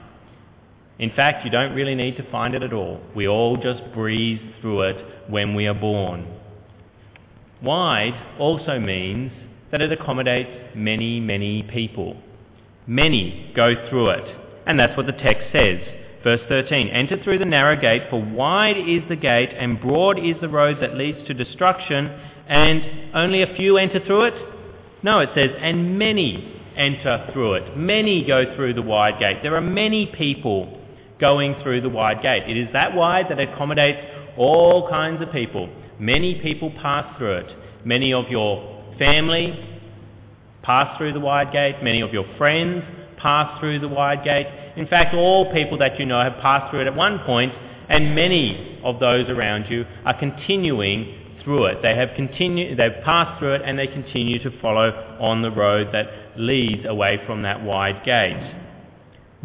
In 0.99 1.11
fact, 1.11 1.45
you 1.45 1.51
don't 1.51 1.75
really 1.75 1.95
need 1.95 2.17
to 2.17 2.31
find 2.31 2.55
it 2.55 2.63
at 2.63 2.73
all. 2.73 3.01
We 3.15 3.29
all 3.29 3.57
just 3.57 3.83
breeze 3.93 4.41
through 4.61 4.83
it 4.83 5.31
when 5.31 5.55
we 5.55 5.67
are 5.67 5.75
born. 5.75 6.27
Wide 7.63 8.15
also 8.39 8.79
means 8.79 9.33
that 9.71 9.83
it 9.83 9.93
accommodates 9.93 10.75
many, 10.75 11.21
many 11.21 11.63
people. 11.63 12.17
Many 12.87 13.53
go 13.55 13.89
through 13.89 14.11
it. 14.11 14.37
And 14.67 14.79
that's 14.79 14.97
what 14.97 15.07
the 15.07 15.13
text 15.13 15.53
says. 15.53 15.81
Verse 16.25 16.41
13 16.49 16.89
Enter 16.89 17.23
through 17.23 17.39
the 17.39 17.45
narrow 17.45 17.81
gate, 17.81 18.05
for 18.11 18.23
wide 18.23 18.77
is 18.77 19.03
the 19.09 19.17
gate, 19.17 19.51
and 19.59 19.81
broad 19.81 20.19
is 20.19 20.37
the 20.41 20.49
road 20.49 20.79
that 20.81 20.97
leads 20.97 21.27
to 21.27 21.35
destruction, 21.35 22.07
and 22.49 23.15
only 23.15 23.43
a 23.43 23.55
few 23.55 23.77
enter 23.77 24.01
through 24.05 24.25
it? 24.25 24.35
No, 25.03 25.21
it 25.21 25.31
says, 25.35 25.51
and 25.61 25.99
many 25.99 26.63
enter 26.77 27.29
through 27.33 27.55
it. 27.55 27.77
Many 27.77 28.25
go 28.25 28.57
through 28.57 28.75
the 28.75 28.83
wide 28.83 29.19
gate. 29.21 29.39
There 29.43 29.57
are 29.57 29.61
many 29.61 30.07
people 30.07 30.81
going 31.21 31.57
through 31.63 31.81
the 31.81 31.89
wide 31.89 32.23
gate. 32.23 32.45
It 32.49 32.57
is 32.57 32.69
that 32.73 32.95
wide 32.95 33.27
that 33.31 33.39
accommodates 33.39 33.99
all 34.37 34.89
kinds 34.89 35.23
of 35.23 35.33
people. 35.33 35.69
Many 35.99 36.41
people 36.41 36.71
pass 36.83 37.17
through 37.17 37.39
it. 37.39 37.53
Many 37.85 38.13
of 38.13 38.29
your 38.29 38.85
family 38.99 39.79
pass 40.63 40.99
through 40.99 41.13
the 41.13 41.21
wide 41.21 41.53
gate. 41.53 41.77
Many 41.83 42.01
of 42.03 42.13
your 42.13 42.27
friends 42.37 42.85
pass 43.17 43.59
through 43.61 43.79
the 43.79 43.89
wide 43.89 44.25
gate. 44.25 44.47
In 44.77 44.87
fact, 44.87 45.15
all 45.15 45.53
people 45.53 45.79
that 45.79 45.99
you 45.99 46.07
know 46.07 46.21
have 46.21 46.37
passed 46.43 46.71
through 46.71 46.83
it 46.83 46.87
at 46.87 46.95
one 46.95 47.21
point, 47.21 47.53
and 47.89 48.15
many 48.15 48.81
of 48.85 49.01
those 49.01 49.29
around 49.31 49.71
you 49.71 49.85
are 50.05 50.19
continuing 50.19 51.39
through 51.43 51.67
it. 51.67 51.79
They 51.81 51.95
have 51.97 52.11
continued, 52.17 52.79
they've 52.79 53.03
passed 53.05 53.39
through 53.39 53.55
it, 53.55 53.63
and 53.65 53.79
they 53.79 53.87
continue 53.87 54.43
to 54.43 54.61
follow 54.61 55.17
on 55.21 55.43
the 55.43 55.51
road 55.51 55.89
that 55.93 56.39
leads 56.39 56.85
away 56.87 57.21
from 57.27 57.43
that 57.43 57.63
wide 57.63 58.05
gate. 58.05 58.66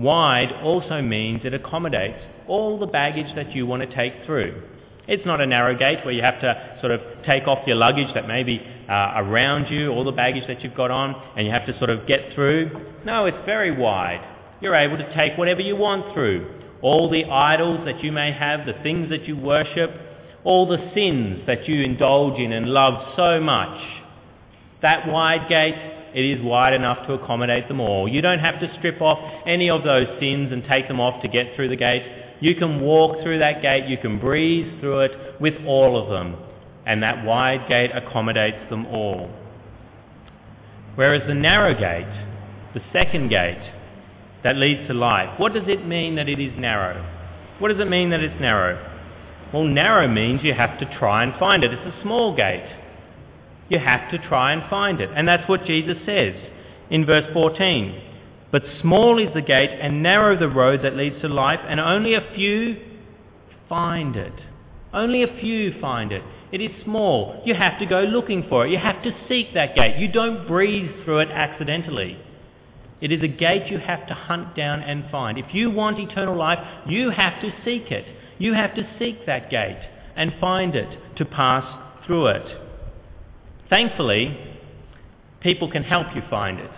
Wide 0.02 0.52
also 0.64 1.02
means 1.02 1.42
it 1.44 1.54
accommodates 1.54 2.18
all 2.48 2.80
the 2.80 2.88
baggage 2.88 3.34
that 3.36 3.56
you 3.56 3.66
want 3.66 3.88
to 3.88 3.96
take 3.96 4.26
through. 4.26 4.64
It's 5.08 5.26
not 5.26 5.42
a 5.42 5.46
narrow 5.46 5.78
gate 5.78 6.06
where 6.06 6.14
you 6.14 6.22
have 6.22 6.40
to 6.42 6.78
sort 6.80 6.92
of 6.92 7.02
take 7.26 7.48
off 7.48 7.68
your 7.68 7.76
luggage 7.76 8.14
that 8.14 8.28
may 8.28 8.44
be 8.44 8.62
uh, 8.90 9.14
around 9.16 9.72
you, 9.72 9.90
all 9.90 10.04
the 10.04 10.12
baggage 10.12 10.48
that 10.48 10.62
you've 10.62 10.76
got 10.76 10.92
on, 10.92 11.16
and 11.36 11.46
you 11.46 11.52
have 11.52 11.66
to 11.68 11.78
sort 11.78 11.90
of 11.90 12.08
get 12.08 12.34
through. 12.34 12.72
No, 13.06 13.26
it's 13.26 13.46
very 13.46 13.72
wide. 13.72 14.26
You're 14.62 14.76
able 14.76 14.98
to 14.98 15.14
take 15.16 15.38
whatever 15.38 15.62
you 15.62 15.76
want 15.76 16.14
through. 16.14 16.60
All 16.82 17.10
the 17.10 17.26
idols 17.26 17.82
that 17.86 18.04
you 18.04 18.12
may 18.12 18.32
have, 18.32 18.66
the 18.66 18.82
things 18.84 19.10
that 19.10 19.28
you 19.28 19.38
worship, 19.38 19.92
all 20.44 20.68
the 20.68 20.92
sins 20.96 21.46
that 21.48 21.68
you 21.68 21.84
indulge 21.84 22.40
in 22.40 22.52
and 22.52 22.68
love 22.68 23.14
so 23.16 23.40
much. 23.40 23.80
That 24.82 25.08
wide 25.08 25.48
gate, 25.48 25.76
it 26.14 26.26
is 26.26 26.44
wide 26.44 26.74
enough 26.74 27.08
to 27.08 27.14
accommodate 27.14 27.68
them 27.68 27.80
all. 27.80 28.08
You 28.08 28.22
don't 28.22 28.40
have 28.40 28.60
to 28.60 28.74
strip 28.78 29.02
off 29.02 29.20
any 29.46 29.70
of 29.70 29.84
those 29.84 30.08
sins 30.20 30.52
and 30.52 30.64
take 30.68 30.88
them 30.88 31.00
off 31.00 31.22
to 31.22 31.28
get 31.28 31.56
through 31.56 31.70
the 31.70 31.76
gate. 31.76 32.04
You 32.40 32.56
can 32.56 32.82
walk 32.82 33.22
through 33.22 33.40
that 33.40 33.62
gate, 33.62 33.88
you 33.88 33.98
can 33.98 34.20
breeze 34.20 34.80
through 34.80 35.02
it 35.02 35.12
with 35.40 35.54
all 35.66 36.02
of 36.02 36.10
them, 36.10 36.36
and 36.86 37.04
that 37.04 37.24
wide 37.24 37.68
gate 37.70 37.92
accommodates 37.94 38.70
them 38.70 38.86
all. 38.88 39.30
Whereas 40.96 41.22
the 41.28 41.36
narrow 41.36 41.74
gate, 41.74 42.12
the 42.74 42.82
second 42.92 43.30
gate, 43.30 43.62
that 44.44 44.58
leads 44.58 44.88
to 44.88 44.94
life, 44.94 45.40
what 45.40 45.54
does 45.54 45.68
it 45.68 45.86
mean 45.86 46.16
that 46.16 46.28
it 46.28 46.40
is 46.40 46.58
narrow? 46.58 47.06
What 47.60 47.70
does 47.70 47.80
it 47.80 47.90
mean 47.90 48.10
that 48.10 48.22
it's 48.22 48.42
narrow? 48.42 48.88
Well, 49.54 49.64
narrow 49.64 50.08
means 50.08 50.42
you 50.44 50.54
have 50.54 50.80
to 50.80 50.98
try 50.98 51.24
and 51.24 51.34
find 51.40 51.64
it. 51.64 51.72
It's 51.72 51.96
a 51.96 52.02
small 52.02 52.36
gate. 52.36 52.68
You 53.72 53.80
have 53.80 54.12
to 54.12 54.18
try 54.28 54.52
and 54.52 54.70
find 54.70 55.00
it. 55.00 55.10
And 55.16 55.26
that's 55.26 55.48
what 55.48 55.64
Jesus 55.64 55.96
says 56.06 56.36
in 56.90 57.06
verse 57.06 57.24
14. 57.32 58.02
But 58.52 58.64
small 58.82 59.18
is 59.18 59.34
the 59.34 59.42
gate 59.42 59.70
and 59.82 60.04
narrow 60.04 60.38
the 60.38 60.50
road 60.50 60.82
that 60.84 60.98
leads 60.98 61.22
to 61.22 61.30
life, 61.30 61.62
and 61.66 61.80
only 61.80 62.14
a 62.14 62.34
few 62.36 62.76
find 63.70 64.18
it. 64.18 64.34
Only 64.94 65.24
a 65.24 65.40
few 65.40 65.80
find 65.80 66.12
it. 66.12 66.22
It 66.52 66.60
is 66.60 66.84
small. 66.84 67.42
You 67.46 67.56
have 67.56 67.80
to 67.80 67.86
go 67.86 68.02
looking 68.02 68.46
for 68.50 68.68
it. 68.68 68.72
You 68.72 68.78
have 68.78 69.02
to 69.04 69.16
seek 69.30 69.54
that 69.54 69.74
gate. 69.74 69.96
You 70.00 70.12
don't 70.12 70.46
breeze 70.46 70.92
through 71.06 71.20
it 71.20 71.30
accidentally. 71.32 72.20
It 73.00 73.14
is 73.14 73.24
a 73.24 73.30
gate 73.30 73.72
you 73.72 73.78
have 73.78 74.06
to 74.08 74.14
hunt 74.14 74.54
down 74.54 74.82
and 74.82 75.10
find. 75.10 75.38
If 75.38 75.56
you 75.56 75.72
want 75.72 75.98
eternal 75.98 76.36
life, 76.36 76.60
you 76.86 77.10
have 77.10 77.42
to 77.42 77.54
seek 77.64 77.90
it. 77.90 78.06
You 78.38 78.54
have 78.54 78.76
to 78.76 78.86
seek 79.00 79.26
that 79.28 79.50
gate 79.50 79.82
and 80.18 80.34
find 80.42 80.76
it 80.76 81.16
to 81.16 81.24
pass 81.24 81.64
through 82.06 82.28
it. 82.28 82.71
Thankfully, 83.72 84.38
people 85.40 85.72
can 85.72 85.84
help 85.84 86.08
you 86.14 86.22
find 86.30 86.60
it. 86.60 86.70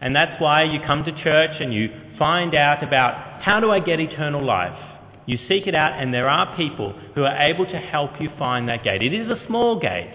And 0.00 0.14
that's 0.14 0.40
why 0.40 0.62
you 0.62 0.78
come 0.86 1.04
to 1.04 1.24
church 1.24 1.50
and 1.60 1.74
you 1.74 1.90
find 2.18 2.54
out 2.54 2.84
about 2.84 3.42
how 3.42 3.58
do 3.58 3.72
I 3.72 3.80
get 3.80 3.98
eternal 3.98 4.42
life? 4.42 4.78
You 5.26 5.38
seek 5.48 5.66
it 5.66 5.74
out 5.74 6.00
and 6.00 6.14
there 6.14 6.28
are 6.28 6.56
people 6.56 6.92
who 7.16 7.24
are 7.24 7.36
able 7.36 7.66
to 7.66 7.78
help 7.78 8.20
you 8.20 8.30
find 8.38 8.68
that 8.68 8.84
gate. 8.84 9.02
It 9.02 9.12
is 9.12 9.28
a 9.28 9.44
small 9.48 9.80
gate, 9.80 10.14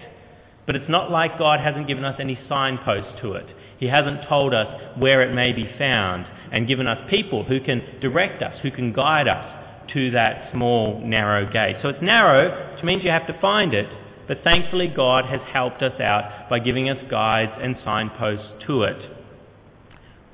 but 0.64 0.74
it's 0.74 0.88
not 0.88 1.10
like 1.10 1.38
God 1.38 1.60
hasn't 1.60 1.86
given 1.86 2.04
us 2.04 2.16
any 2.18 2.38
signposts 2.48 3.20
to 3.20 3.32
it. 3.32 3.46
He 3.78 3.86
hasn't 3.86 4.26
told 4.26 4.54
us 4.54 4.98
where 4.98 5.20
it 5.20 5.34
may 5.34 5.52
be 5.52 5.70
found 5.78 6.24
and 6.50 6.66
given 6.66 6.86
us 6.86 7.10
people 7.10 7.44
who 7.44 7.60
can 7.60 7.82
direct 8.00 8.42
us, 8.42 8.58
who 8.62 8.70
can 8.70 8.94
guide 8.94 9.28
us 9.28 9.90
to 9.92 10.12
that 10.12 10.50
small, 10.52 10.98
narrow 11.04 11.50
gate. 11.52 11.76
So 11.82 11.90
it's 11.90 12.02
narrow, 12.02 12.74
which 12.74 12.84
means 12.84 13.04
you 13.04 13.10
have 13.10 13.26
to 13.26 13.38
find 13.40 13.74
it, 13.74 13.86
but 14.30 14.44
thankfully 14.44 14.86
God 14.86 15.24
has 15.24 15.40
helped 15.52 15.82
us 15.82 16.00
out 16.00 16.48
by 16.48 16.60
giving 16.60 16.88
us 16.88 17.04
guides 17.10 17.50
and 17.60 17.76
signposts 17.84 18.64
to 18.64 18.84
it. 18.84 18.96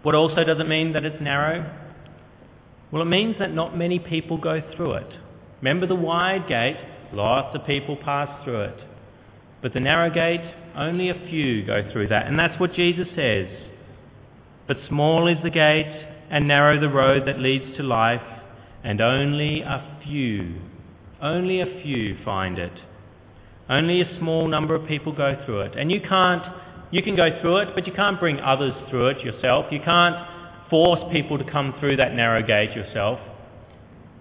What 0.03 0.15
also 0.15 0.45
does 0.45 0.61
it 0.61 0.69
mean 0.69 0.93
that 0.93 1.07
it's 1.07 1.19
narrow? 1.19 1.65
Well, 2.93 3.01
it 3.01 3.07
means 3.07 3.37
that 3.39 3.55
not 3.55 3.75
many 3.75 3.99
people 3.99 4.37
go 4.37 4.63
through 4.77 4.97
it. 4.97 5.11
Remember 5.63 5.87
the 5.87 5.95
wide 5.95 6.47
gate? 6.47 6.77
Lots 7.15 7.57
of 7.57 7.67
people 7.67 7.97
pass 7.97 8.45
through 8.45 8.65
it. 8.65 8.79
But 9.63 9.73
the 9.73 9.81
narrow 9.81 10.11
gate, 10.11 10.43
only 10.77 11.09
a 11.09 11.27
few 11.31 11.65
go 11.65 11.91
through 11.91 12.09
that. 12.09 12.27
And 12.27 12.39
that's 12.39 12.61
what 12.61 12.75
Jesus 12.75 13.09
says. 13.17 13.49
But 14.69 14.77
small 14.91 15.27
is 15.27 15.39
the 15.43 15.49
gate, 15.49 16.07
and 16.29 16.47
narrow 16.47 16.79
the 16.79 16.91
road 16.91 17.27
that 17.29 17.39
leads 17.39 17.79
to 17.79 17.83
life, 17.83 18.21
and 18.85 19.01
only 19.01 19.63
a 19.63 19.99
few, 20.05 20.57
only 21.23 21.63
a 21.63 21.83
few 21.83 22.19
find 22.27 22.59
it. 22.59 22.73
Only 23.69 24.01
a 24.01 24.19
small 24.19 24.47
number 24.49 24.75
of 24.75 24.87
people 24.87 25.13
go 25.13 25.41
through 25.45 25.63
it. 25.63 25.77
And 25.77 25.91
you 25.91 26.01
can't 26.01 26.43
you 26.91 27.03
can 27.03 27.17
go 27.17 27.41
through 27.41 27.57
it, 27.59 27.69
but 27.75 27.87
you 27.87 27.93
can't 27.93 28.19
bring 28.21 28.39
others 28.41 28.73
through 28.89 29.09
it 29.09 29.21
yourself. 29.21 29.67
You 29.73 29.81
can't 29.81 30.17
force 30.71 31.01
people 31.13 31.37
to 31.39 31.45
come 31.51 31.75
through 31.81 31.97
that 31.97 32.15
narrow 32.15 32.43
gate 32.47 32.77
yourself. 32.77 33.19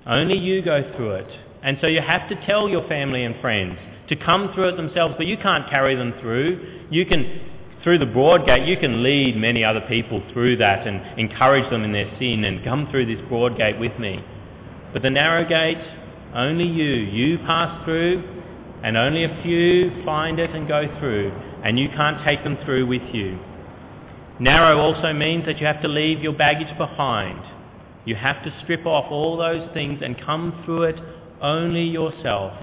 Only 0.05 0.37
you 0.37 0.63
go 0.63 0.81
through 0.95 1.11
it. 1.15 1.39
And 1.63 1.77
so 1.81 1.87
you 1.87 2.01
have 2.01 2.27
to 2.29 2.45
tell 2.45 2.67
your 2.67 2.87
family 2.87 3.23
and 3.23 3.39
friends 3.41 3.77
to 4.09 4.15
come 4.15 4.51
through 4.53 4.69
it 4.69 4.77
themselves, 4.77 5.15
but 5.17 5.25
you 5.25 5.37
can't 5.37 5.69
carry 5.69 5.95
them 5.95 6.13
through. 6.21 6.87
You 6.91 7.05
can, 7.05 7.41
through 7.83 7.99
the 7.99 8.05
broad 8.05 8.45
gate, 8.45 8.67
you 8.67 8.77
can 8.77 9.01
lead 9.01 9.35
many 9.35 9.63
other 9.63 9.81
people 9.81 10.21
through 10.31 10.57
that 10.57 10.85
and 10.85 11.19
encourage 11.19 11.69
them 11.71 11.83
in 11.83 11.91
their 11.91 12.11
sin 12.19 12.43
and 12.43 12.63
come 12.63 12.87
through 12.91 13.07
this 13.07 13.23
broad 13.27 13.57
gate 13.57 13.79
with 13.79 13.97
me. 13.99 14.23
But 14.93 15.01
the 15.01 15.09
narrow 15.09 15.47
gate, 15.47 15.83
only 16.35 16.67
you. 16.67 16.85
You 16.85 17.39
pass 17.39 17.83
through, 17.83 18.34
and 18.85 18.95
only 18.97 19.23
a 19.23 19.41
few 19.41 20.03
find 20.05 20.37
it 20.37 20.51
and 20.51 20.67
go 20.67 20.87
through 20.99 21.31
and 21.63 21.79
you 21.79 21.89
can't 21.89 22.23
take 22.23 22.43
them 22.43 22.55
through 22.63 22.85
with 22.85 23.01
you. 23.11 23.39
Narrow 24.39 24.77
also 24.77 25.11
means 25.11 25.43
that 25.47 25.59
you 25.59 25.65
have 25.65 25.81
to 25.81 25.87
leave 25.87 26.21
your 26.21 26.33
baggage 26.33 26.77
behind. 26.77 27.41
You 28.05 28.13
have 28.13 28.43
to 28.43 28.53
strip 28.61 28.85
off 28.85 29.11
all 29.11 29.37
those 29.37 29.67
things 29.73 30.01
and 30.03 30.15
come 30.21 30.61
through 30.63 30.83
it 30.83 30.99
only 31.41 31.85
yourself. 31.85 32.53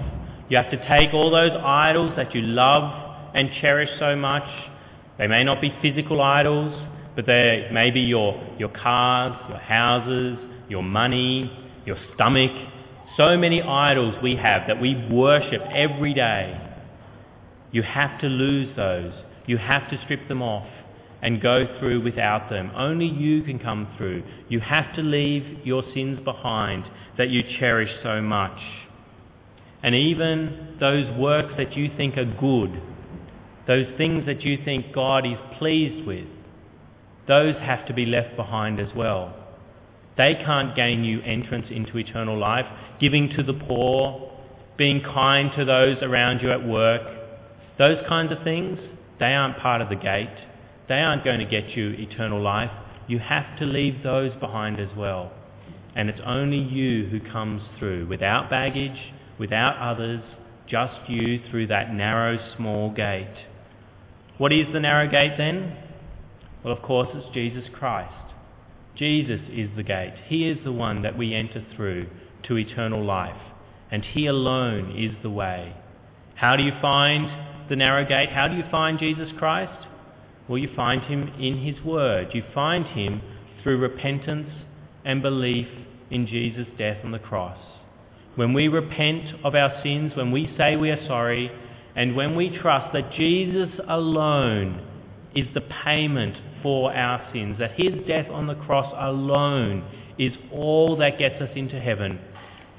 You 0.49 0.59
have 0.59 0.71
to 0.71 0.89
take 0.89 1.13
all 1.13 1.33
those 1.33 1.59
idols 1.61 2.13
that 2.17 2.33
you 2.37 2.43
love 2.43 3.33
and 3.35 3.51
cherish 3.61 3.91
so 3.99 4.15
much. 4.15 4.49
They 5.19 5.27
may 5.27 5.43
not 5.43 5.61
be 5.61 5.75
physical 5.83 6.23
idols, 6.23 6.73
but 7.17 7.27
they 7.27 7.69
may 7.73 7.91
be 7.91 8.03
your, 8.03 8.41
your 8.61 8.69
cars, 8.69 9.35
your 9.49 9.59
houses, 9.59 10.39
your 10.69 10.85
money, 10.85 11.51
your 11.85 11.97
stomach. 12.15 12.53
So 13.17 13.37
many 13.37 13.61
idols 13.61 14.15
we 14.23 14.37
have 14.37 14.69
that 14.69 14.81
we 14.81 14.95
worship 15.11 15.61
every 15.71 16.15
day. 16.15 16.59
You 17.71 17.83
have 17.83 18.21
to 18.21 18.27
lose 18.27 18.75
those. 18.77 19.13
You 19.47 19.59
have 19.59 19.91
to 19.91 20.01
strip 20.05 20.29
them 20.29 20.43
off 20.43 20.67
and 21.21 21.41
go 21.41 21.79
through 21.79 22.03
without 22.03 22.49
them. 22.49 22.71
Only 22.75 23.07
you 23.07 23.43
can 23.43 23.59
come 23.59 23.89
through. 23.97 24.23
You 24.49 24.61
have 24.61 24.95
to 24.97 25.03
leave 25.03 25.65
your 25.65 25.83
sins 25.95 26.21
behind 26.25 26.85
that 27.19 27.31
you 27.31 27.43
cherish 27.59 27.91
so 28.03 28.21
much. 28.23 28.59
And 29.83 29.95
even 29.95 30.77
those 30.81 31.07
works 31.19 31.55
that 31.59 31.77
you 31.77 31.91
think 31.97 32.17
are 32.17 32.25
good, 32.25 32.81
those 33.67 33.87
things 33.99 34.27
that 34.27 34.43
you 34.43 34.59
think 34.65 34.93
God 34.95 35.27
is 35.27 35.39
pleased 35.59 36.07
with, 36.07 36.27
those 37.29 37.55
have 37.57 37.87
to 37.87 37.95
be 37.95 38.07
left 38.07 38.37
behind 38.37 38.81
as 38.81 38.89
well. 38.97 39.35
They 40.17 40.35
can't 40.35 40.77
gain 40.77 41.05
you 41.05 41.21
entrance 41.23 41.67
into 41.71 41.99
eternal 41.99 42.39
life. 42.39 42.67
Giving 43.01 43.31
to 43.37 43.43
the 43.43 43.55
poor, 43.55 44.33
being 44.77 45.03
kind 45.03 45.51
to 45.57 45.65
those 45.65 45.97
around 46.03 46.41
you 46.43 46.51
at 46.51 46.67
work, 46.67 47.03
those 47.79 47.99
kinds 48.09 48.33
of 48.33 48.43
things, 48.45 48.79
they 49.19 49.35
aren't 49.35 49.59
part 49.59 49.81
of 49.81 49.89
the 49.89 49.97
gate. 49.97 50.35
They 50.89 51.01
aren't 51.01 51.25
going 51.25 51.39
to 51.39 51.47
get 51.47 51.71
you 51.71 51.91
eternal 51.91 52.41
life. 52.41 52.71
You 53.07 53.19
have 53.19 53.59
to 53.59 53.65
leave 53.65 54.03
those 54.03 54.33
behind 54.41 54.79
as 54.79 54.89
well. 54.97 55.33
And 55.95 56.09
it's 56.09 56.21
only 56.25 56.59
you 56.59 57.07
who 57.07 57.21
comes 57.21 57.63
through 57.79 58.07
without 58.07 58.51
baggage, 58.51 59.13
without 59.39 59.77
others, 59.79 60.23
just 60.67 61.09
you 61.09 61.41
through 61.51 61.67
that 61.69 61.93
narrow, 61.93 62.39
small 62.57 62.91
gate. 62.91 63.35
What 64.39 64.53
is 64.53 64.67
the 64.73 64.81
narrow 64.81 65.09
gate 65.09 65.35
then? 65.37 65.77
Well, 66.65 66.75
of 66.75 66.83
course, 66.83 67.09
it's 67.15 67.35
Jesus 67.35 67.65
Christ. 67.73 68.13
Jesus 68.97 69.41
is 69.51 69.71
the 69.77 69.83
gate. 69.83 70.15
He 70.27 70.49
is 70.49 70.59
the 70.65 70.73
one 70.73 71.03
that 71.03 71.17
we 71.17 71.35
enter 71.35 71.65
through 71.75 72.09
to 72.45 72.59
eternal 72.59 73.05
life. 73.05 73.41
And 73.91 74.05
He 74.05 74.27
alone 74.27 74.97
is 74.97 75.15
the 75.23 75.31
way. 75.31 75.75
How 76.35 76.57
do 76.57 76.63
you 76.63 76.73
find 76.81 77.69
the 77.69 77.77
narrow 77.77 78.05
gate? 78.05 78.31
How 78.31 78.49
do 78.49 78.57
you 78.57 78.65
find 78.71 78.99
Jesus 78.99 79.31
Christ? 79.39 79.87
Well, 80.49 80.59
you 80.59 80.71
find 80.75 81.03
Him 81.03 81.33
in 81.39 81.65
His 81.65 81.83
Word. 81.85 82.29
You 82.33 82.43
find 82.55 82.85
Him 82.87 83.23
through 83.63 83.79
repentance 83.79 84.51
and 85.05 85.23
belief 85.23 85.69
in 86.11 86.27
Jesus' 86.27 86.67
death 86.77 86.99
on 87.05 87.13
the 87.13 87.19
cross. 87.19 87.59
When 88.35 88.53
we 88.53 88.69
repent 88.69 89.45
of 89.45 89.55
our 89.55 89.83
sins, 89.83 90.13
when 90.17 90.33
we 90.33 90.53
say 90.57 90.77
we 90.77 90.91
are 90.91 91.07
sorry, 91.07 91.51
and 91.95 92.17
when 92.17 92.35
we 92.35 92.57
trust 92.59 92.93
that 92.95 93.13
Jesus 93.13 93.69
alone 93.87 94.87
is 95.35 95.47
the 95.55 95.61
payment 95.85 96.37
for 96.63 96.95
our 96.95 97.29
sins, 97.33 97.59
that 97.59 97.73
his 97.73 97.93
death 98.07 98.29
on 98.31 98.47
the 98.47 98.55
cross 98.55 98.93
alone 98.99 99.85
is 100.19 100.33
all 100.53 100.97
that 100.97 101.19
gets 101.19 101.41
us 101.41 101.51
into 101.57 101.81
heaven. 101.81 102.19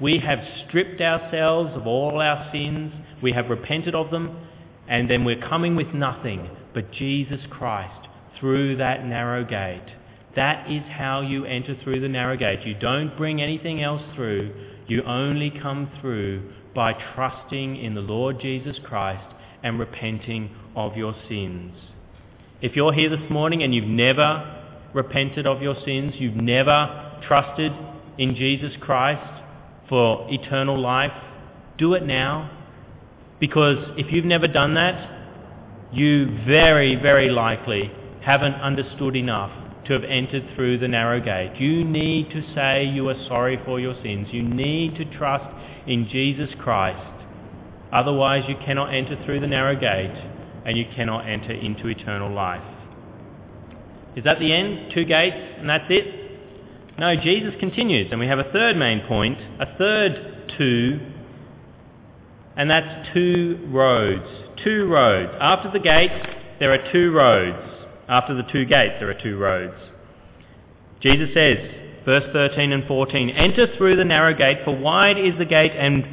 We 0.00 0.18
have 0.18 0.40
stripped 0.66 1.00
ourselves 1.00 1.70
of 1.74 1.86
all 1.86 2.20
our 2.20 2.50
sins, 2.52 2.92
we 3.22 3.32
have 3.32 3.50
repented 3.50 3.94
of 3.94 4.10
them, 4.10 4.36
and 4.88 5.08
then 5.08 5.24
we're 5.24 5.40
coming 5.48 5.76
with 5.76 5.94
nothing 5.94 6.50
but 6.74 6.92
Jesus 6.92 7.40
Christ 7.50 8.08
through 8.38 8.76
that 8.76 9.06
narrow 9.06 9.44
gate. 9.44 9.86
That 10.36 10.70
is 10.70 10.82
how 10.90 11.20
you 11.20 11.44
enter 11.44 11.76
through 11.82 12.00
the 12.00 12.08
narrow 12.08 12.36
gate. 12.36 12.66
You 12.66 12.74
don't 12.74 13.16
bring 13.16 13.40
anything 13.40 13.82
else 13.82 14.02
through. 14.14 14.52
You 14.88 15.02
only 15.04 15.50
come 15.50 15.90
through 16.00 16.52
by 16.74 16.92
trusting 17.14 17.76
in 17.76 17.94
the 17.94 18.00
Lord 18.00 18.40
Jesus 18.40 18.76
Christ 18.84 19.24
and 19.62 19.78
repenting 19.78 20.50
of 20.74 20.96
your 20.96 21.14
sins. 21.28 21.72
If 22.64 22.76
you're 22.76 22.94
here 22.94 23.10
this 23.10 23.28
morning 23.28 23.62
and 23.62 23.74
you've 23.74 23.84
never 23.84 24.58
repented 24.94 25.46
of 25.46 25.60
your 25.60 25.74
sins, 25.84 26.14
you've 26.16 26.34
never 26.34 27.20
trusted 27.28 27.70
in 28.16 28.34
Jesus 28.34 28.72
Christ 28.80 29.42
for 29.86 30.26
eternal 30.30 30.80
life, 30.80 31.12
do 31.76 31.92
it 31.92 32.06
now. 32.06 32.50
Because 33.38 33.76
if 33.98 34.10
you've 34.10 34.24
never 34.24 34.48
done 34.48 34.76
that, 34.76 35.26
you 35.92 36.38
very, 36.46 36.96
very 36.96 37.28
likely 37.28 37.92
haven't 38.22 38.54
understood 38.54 39.14
enough 39.14 39.50
to 39.84 39.92
have 39.92 40.04
entered 40.04 40.48
through 40.56 40.78
the 40.78 40.88
narrow 40.88 41.20
gate. 41.20 41.60
You 41.60 41.84
need 41.84 42.30
to 42.30 42.42
say 42.54 42.86
you 42.86 43.10
are 43.10 43.26
sorry 43.28 43.60
for 43.66 43.78
your 43.78 43.94
sins. 44.02 44.28
You 44.30 44.42
need 44.42 44.94
to 44.94 45.04
trust 45.18 45.54
in 45.86 46.08
Jesus 46.08 46.48
Christ. 46.58 47.12
Otherwise, 47.92 48.44
you 48.48 48.56
cannot 48.64 48.94
enter 48.94 49.22
through 49.26 49.40
the 49.40 49.46
narrow 49.46 49.78
gate 49.78 50.30
and 50.64 50.76
you 50.76 50.86
cannot 50.94 51.28
enter 51.28 51.52
into 51.52 51.88
eternal 51.88 52.32
life. 52.32 52.62
Is 54.16 54.24
that 54.24 54.38
the 54.38 54.52
end? 54.52 54.92
Two 54.94 55.04
gates 55.04 55.36
and 55.58 55.68
that's 55.68 55.86
it? 55.88 56.24
No, 56.98 57.16
Jesus 57.16 57.54
continues, 57.58 58.08
and 58.12 58.20
we 58.20 58.26
have 58.26 58.38
a 58.38 58.52
third 58.52 58.76
main 58.76 59.00
point, 59.08 59.38
a 59.58 59.76
third 59.76 60.52
two, 60.56 61.00
and 62.56 62.70
that's 62.70 63.08
two 63.12 63.66
roads. 63.72 64.28
Two 64.62 64.86
roads. 64.86 65.32
After 65.40 65.70
the 65.72 65.80
gate, 65.80 66.12
there 66.60 66.72
are 66.72 66.92
two 66.92 67.10
roads. 67.12 67.58
After 68.08 68.34
the 68.34 68.44
two 68.44 68.64
gates, 68.64 68.94
there 69.00 69.10
are 69.10 69.20
two 69.20 69.36
roads. 69.38 69.74
Jesus 71.00 71.30
says, 71.34 71.56
verse 72.04 72.24
13 72.32 72.72
and 72.72 72.86
14, 72.86 73.30
Enter 73.30 73.74
through 73.76 73.96
the 73.96 74.04
narrow 74.04 74.34
gate, 74.34 74.58
for 74.64 74.76
wide 74.76 75.18
is 75.18 75.36
the 75.38 75.44
gate, 75.44 75.72
and 75.72 76.06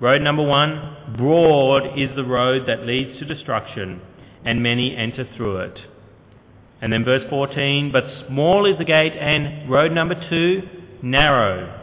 road 0.00 0.22
number 0.22 0.42
one, 0.42 1.14
Broad 1.16 1.98
is 1.98 2.14
the 2.16 2.24
road 2.24 2.68
that 2.68 2.86
leads 2.86 3.18
to 3.18 3.24
destruction, 3.24 4.00
and 4.44 4.62
many 4.62 4.96
enter 4.96 5.28
through 5.36 5.58
it. 5.58 5.78
And 6.80 6.92
then 6.92 7.04
verse 7.04 7.24
14, 7.28 7.90
but 7.92 8.04
small 8.28 8.66
is 8.66 8.78
the 8.78 8.84
gate, 8.84 9.12
and 9.14 9.68
road 9.68 9.92
number 9.92 10.14
two, 10.30 10.62
narrow. 11.02 11.74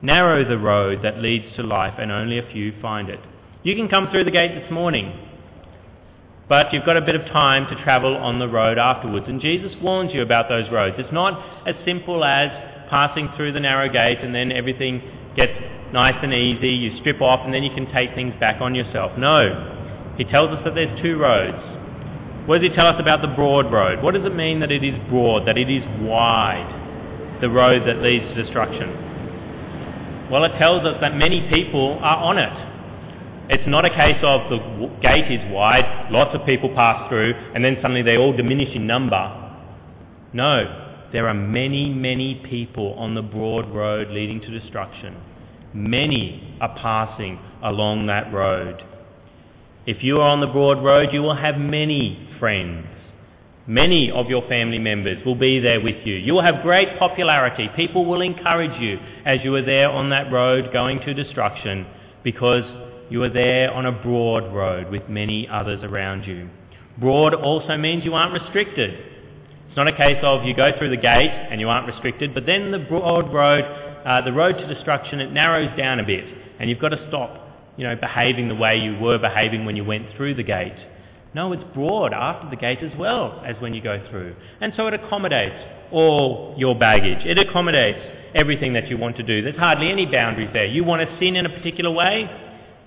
Narrow 0.00 0.48
the 0.48 0.58
road 0.58 1.00
that 1.02 1.18
leads 1.18 1.44
to 1.56 1.62
life, 1.62 1.94
and 1.98 2.10
only 2.10 2.38
a 2.38 2.52
few 2.52 2.72
find 2.80 3.08
it. 3.08 3.20
You 3.62 3.74
can 3.74 3.88
come 3.88 4.08
through 4.10 4.24
the 4.24 4.30
gate 4.30 4.54
this 4.54 4.70
morning, 4.70 5.12
but 6.48 6.72
you've 6.72 6.84
got 6.84 6.96
a 6.96 7.02
bit 7.02 7.14
of 7.14 7.26
time 7.26 7.66
to 7.74 7.82
travel 7.82 8.16
on 8.16 8.38
the 8.38 8.48
road 8.48 8.78
afterwards. 8.78 9.26
And 9.28 9.40
Jesus 9.40 9.72
warns 9.82 10.12
you 10.12 10.22
about 10.22 10.48
those 10.48 10.70
roads. 10.70 10.96
It's 10.98 11.12
not 11.12 11.66
as 11.66 11.74
simple 11.86 12.22
as 12.22 12.50
passing 12.90 13.30
through 13.36 13.52
the 13.52 13.60
narrow 13.60 13.88
gate 13.88 14.18
and 14.20 14.34
then 14.34 14.52
everything 14.52 15.02
gets 15.36 15.52
nice 15.94 16.18
and 16.22 16.34
easy, 16.34 16.70
you 16.70 16.98
strip 16.98 17.22
off, 17.22 17.44
and 17.44 17.54
then 17.54 17.62
you 17.62 17.70
can 17.70 17.90
take 17.92 18.14
things 18.14 18.34
back 18.40 18.60
on 18.60 18.74
yourself. 18.74 19.16
No. 19.16 20.12
He 20.18 20.24
tells 20.24 20.50
us 20.50 20.62
that 20.64 20.74
there's 20.74 21.00
two 21.00 21.16
roads. 21.16 21.56
What 22.46 22.58
does 22.60 22.68
he 22.68 22.74
tell 22.74 22.88
us 22.88 23.00
about 23.00 23.22
the 23.22 23.28
broad 23.28 23.72
road? 23.72 24.02
What 24.02 24.14
does 24.14 24.26
it 24.26 24.34
mean 24.34 24.58
that 24.60 24.72
it 24.72 24.82
is 24.82 24.94
broad, 25.08 25.46
that 25.46 25.56
it 25.56 25.70
is 25.70 25.84
wide, 26.02 27.38
the 27.40 27.48
road 27.48 27.86
that 27.86 28.02
leads 28.02 28.26
to 28.26 28.42
destruction? 28.42 28.90
Well, 30.30 30.42
it 30.44 30.58
tells 30.58 30.82
us 30.84 31.00
that 31.00 31.14
many 31.14 31.48
people 31.48 31.98
are 32.02 32.18
on 32.18 32.38
it. 32.38 33.54
It's 33.54 33.68
not 33.68 33.84
a 33.84 33.90
case 33.90 34.18
of 34.22 34.50
the 34.50 34.58
gate 35.00 35.30
is 35.30 35.52
wide, 35.52 36.08
lots 36.10 36.34
of 36.34 36.44
people 36.44 36.74
pass 36.74 37.08
through, 37.08 37.34
and 37.54 37.64
then 37.64 37.76
suddenly 37.80 38.02
they 38.02 38.16
all 38.16 38.36
diminish 38.36 38.74
in 38.74 38.86
number. 38.86 39.30
No, 40.32 41.06
there 41.12 41.28
are 41.28 41.34
many, 41.34 41.88
many 41.90 42.42
people 42.50 42.94
on 42.94 43.14
the 43.14 43.22
broad 43.22 43.72
road 43.72 44.08
leading 44.10 44.40
to 44.40 44.50
destruction. 44.58 45.33
Many 45.74 46.56
are 46.60 46.74
passing 46.76 47.38
along 47.62 48.06
that 48.06 48.32
road. 48.32 48.82
If 49.86 50.04
you 50.04 50.20
are 50.20 50.28
on 50.28 50.40
the 50.40 50.46
broad 50.46 50.82
road, 50.82 51.08
you 51.12 51.20
will 51.20 51.34
have 51.34 51.58
many 51.58 52.28
friends. 52.38 52.86
Many 53.66 54.10
of 54.10 54.28
your 54.28 54.46
family 54.48 54.78
members 54.78 55.24
will 55.24 55.34
be 55.34 55.58
there 55.58 55.80
with 55.80 56.06
you. 56.06 56.14
You 56.14 56.34
will 56.34 56.42
have 56.42 56.62
great 56.62 56.98
popularity. 56.98 57.68
People 57.74 58.04
will 58.04 58.20
encourage 58.20 58.80
you 58.80 58.98
as 59.24 59.40
you 59.42 59.54
are 59.56 59.62
there 59.62 59.90
on 59.90 60.10
that 60.10 60.30
road 60.30 60.70
going 60.72 61.00
to 61.00 61.12
destruction 61.12 61.86
because 62.22 62.62
you 63.10 63.22
are 63.22 63.30
there 63.30 63.72
on 63.72 63.86
a 63.86 63.92
broad 63.92 64.54
road 64.54 64.90
with 64.90 65.08
many 65.08 65.48
others 65.48 65.80
around 65.82 66.24
you. 66.24 66.48
Broad 66.98 67.34
also 67.34 67.76
means 67.76 68.04
you 68.04 68.14
aren't 68.14 68.40
restricted. 68.40 68.94
It's 69.66 69.76
not 69.76 69.88
a 69.88 69.96
case 69.96 70.18
of 70.22 70.44
you 70.44 70.54
go 70.54 70.70
through 70.78 70.90
the 70.90 70.96
gate 70.96 71.30
and 71.30 71.60
you 71.60 71.68
aren't 71.68 71.88
restricted, 71.88 72.32
but 72.32 72.46
then 72.46 72.70
the 72.70 72.78
broad 72.78 73.32
road 73.32 73.83
uh, 74.04 74.20
the 74.22 74.32
road 74.32 74.58
to 74.58 74.66
destruction, 74.66 75.20
it 75.20 75.32
narrows 75.32 75.76
down 75.76 76.00
a 76.00 76.04
bit, 76.04 76.24
and 76.58 76.68
you've 76.68 76.80
got 76.80 76.90
to 76.90 77.06
stop, 77.08 77.48
you 77.76 77.84
know, 77.84 77.96
behaving 77.96 78.48
the 78.48 78.54
way 78.54 78.76
you 78.78 78.98
were 78.98 79.18
behaving 79.18 79.64
when 79.64 79.76
you 79.76 79.84
went 79.84 80.06
through 80.16 80.34
the 80.34 80.42
gate. 80.42 80.76
No, 81.34 81.52
it's 81.52 81.64
broad 81.74 82.12
after 82.12 82.48
the 82.48 82.56
gate 82.56 82.78
as 82.80 82.96
well 82.96 83.42
as 83.44 83.56
when 83.60 83.74
you 83.74 83.82
go 83.82 84.04
through. 84.10 84.36
And 84.60 84.72
so 84.76 84.86
it 84.86 84.94
accommodates 84.94 85.56
all 85.90 86.54
your 86.56 86.78
baggage. 86.78 87.26
It 87.26 87.38
accommodates 87.38 87.98
everything 88.34 88.74
that 88.74 88.88
you 88.88 88.96
want 88.96 89.16
to 89.16 89.22
do. 89.22 89.42
There's 89.42 89.56
hardly 89.56 89.90
any 89.90 90.06
boundaries 90.06 90.50
there. 90.52 90.66
You 90.66 90.84
want 90.84 91.08
to 91.08 91.18
sin 91.18 91.34
in 91.34 91.46
a 91.46 91.48
particular 91.48 91.90
way? 91.90 92.30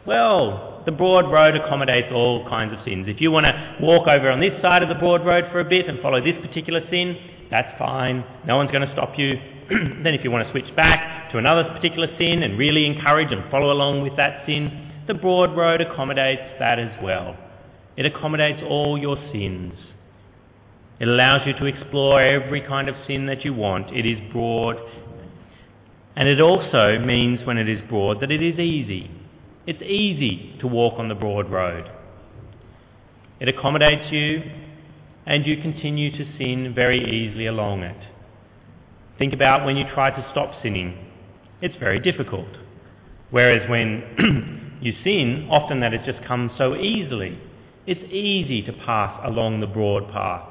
Well, 0.06 0.84
the 0.86 0.94
broad 0.94 1.30
road 1.30 1.56
accommodates 1.56 2.08
all 2.14 2.48
kinds 2.48 2.74
of 2.74 2.80
sins. 2.86 3.08
If 3.10 3.20
you 3.20 3.32
want 3.32 3.46
to 3.46 3.78
walk 3.82 4.08
over 4.08 4.32
on 4.32 4.40
this 4.40 4.62
side 4.62 4.82
of 4.82 4.88
the 4.88 4.96
broad 4.96 5.26
road 5.26 5.46
for 5.52 5.60
a 5.60 5.66
bit 5.66 5.88
and 5.88 6.00
follow 6.00 6.24
this 6.24 6.36
particular 6.42 6.82
sin, 6.90 7.18
that's 7.52 7.78
fine. 7.78 8.24
No 8.46 8.56
one's 8.56 8.72
going 8.72 8.88
to 8.88 8.94
stop 8.94 9.18
you. 9.18 9.36
then 10.04 10.14
if 10.14 10.24
you 10.24 10.32
want 10.32 10.46
to 10.46 10.52
switch 10.52 10.74
back 10.76 11.32
to 11.32 11.38
another 11.38 11.64
particular 11.66 12.08
sin 12.18 12.44
and 12.44 12.58
really 12.58 12.86
encourage 12.86 13.32
and 13.32 13.50
follow 13.52 13.72
along 13.72 14.02
with 14.02 14.16
that 14.18 14.46
sin, 14.46 14.92
the 15.08 15.14
broad 15.14 15.56
road 15.56 15.82
accommodates 15.82 16.42
that 16.60 16.80
as 16.80 16.92
well. 17.04 17.36
It 17.96 18.06
accommodates 18.06 18.62
all 18.68 18.98
your 18.98 19.18
sins. 19.32 19.74
It 21.00 21.08
allows 21.08 21.42
you 21.46 21.54
to 21.54 21.66
explore 21.66 22.22
every 22.22 22.62
kind 22.62 22.90
of 22.90 22.96
sin 23.08 23.26
that 23.28 23.44
you 23.44 23.54
want. 23.54 23.96
It 23.96 24.06
is 24.06 24.32
broad. 24.32 24.78
And 26.16 26.28
it 26.28 26.42
also 26.42 27.00
means, 27.00 27.46
when 27.46 27.58
it 27.58 27.70
is 27.70 27.80
broad, 27.90 28.22
that 28.22 28.32
it 28.32 28.42
is 28.42 28.60
easy. 28.60 29.12
It's 29.68 29.82
easy 29.82 30.56
to 30.62 30.68
walk 30.68 30.98
on 30.98 31.10
the 31.10 31.16
broad 31.16 31.52
road. 31.52 31.92
It 33.40 33.50
accommodates 33.50 34.12
you, 34.12 34.42
and 35.26 35.46
you 35.46 35.62
continue 35.62 36.10
to 36.12 36.38
sin 36.38 36.74
very 36.74 37.00
easily 37.00 37.46
along 37.46 37.84
it. 37.84 37.98
Think 39.18 39.34
about 39.34 39.66
when 39.66 39.78
you 39.78 39.86
try 39.94 40.10
to 40.10 40.30
stop 40.32 40.62
sinning. 40.62 40.98
It's 41.62 41.76
very 41.78 42.00
difficult. 42.00 42.48
Whereas 43.32 43.68
when 43.70 44.78
you 44.82 44.94
sin, 45.04 45.48
often 45.50 45.80
that 45.82 45.94
has 45.94 46.06
just 46.06 46.26
come 46.28 46.52
so 46.58 46.76
easily. 46.76 47.40
It's 47.86 48.04
easy 48.12 48.62
to 48.64 48.74
pass 48.74 49.20
along 49.26 49.60
the 49.60 49.68
broad 49.68 50.12
path. 50.12 50.50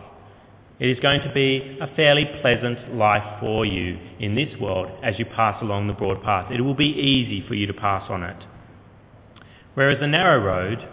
It 0.79 0.89
is 0.89 1.01
going 1.01 1.23
to 1.23 1.33
be 1.33 1.79
a 1.81 1.95
fairly 1.95 2.27
pleasant 2.43 2.95
life 2.95 3.41
for 3.41 3.65
you 3.65 3.99
in 4.19 4.35
this 4.35 4.59
world 4.61 4.91
as 5.03 5.19
you 5.19 5.25
pass 5.25 5.63
along 5.63 5.87
the 5.87 5.95
broad 5.95 6.23
path. 6.23 6.51
It 6.51 6.61
will 6.61 6.75
be 6.75 6.87
easy 6.87 7.47
for 7.47 7.55
you 7.55 7.67
to 7.67 7.73
pass 7.73 8.11
on 8.11 8.23
it. 8.23 8.37
Whereas 9.75 10.01
the 10.01 10.07
narrow 10.07 10.43
road, 10.43 10.87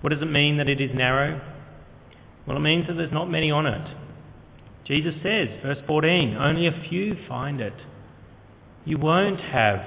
what 0.00 0.10
does 0.10 0.22
it 0.22 0.30
mean 0.30 0.56
that 0.58 0.68
it 0.68 0.80
is 0.80 0.90
narrow? 0.94 1.40
Well, 2.46 2.56
it 2.56 2.60
means 2.60 2.86
that 2.88 2.94
there's 2.94 3.12
not 3.12 3.30
many 3.30 3.50
on 3.50 3.66
it. 3.66 3.96
Jesus 4.86 5.14
says, 5.22 5.48
verse 5.62 5.78
14, 5.86 6.36
only 6.36 6.66
a 6.66 6.86
few 6.88 7.16
find 7.26 7.60
it. 7.60 7.74
You 8.84 8.98
won't 8.98 9.40
have, 9.40 9.80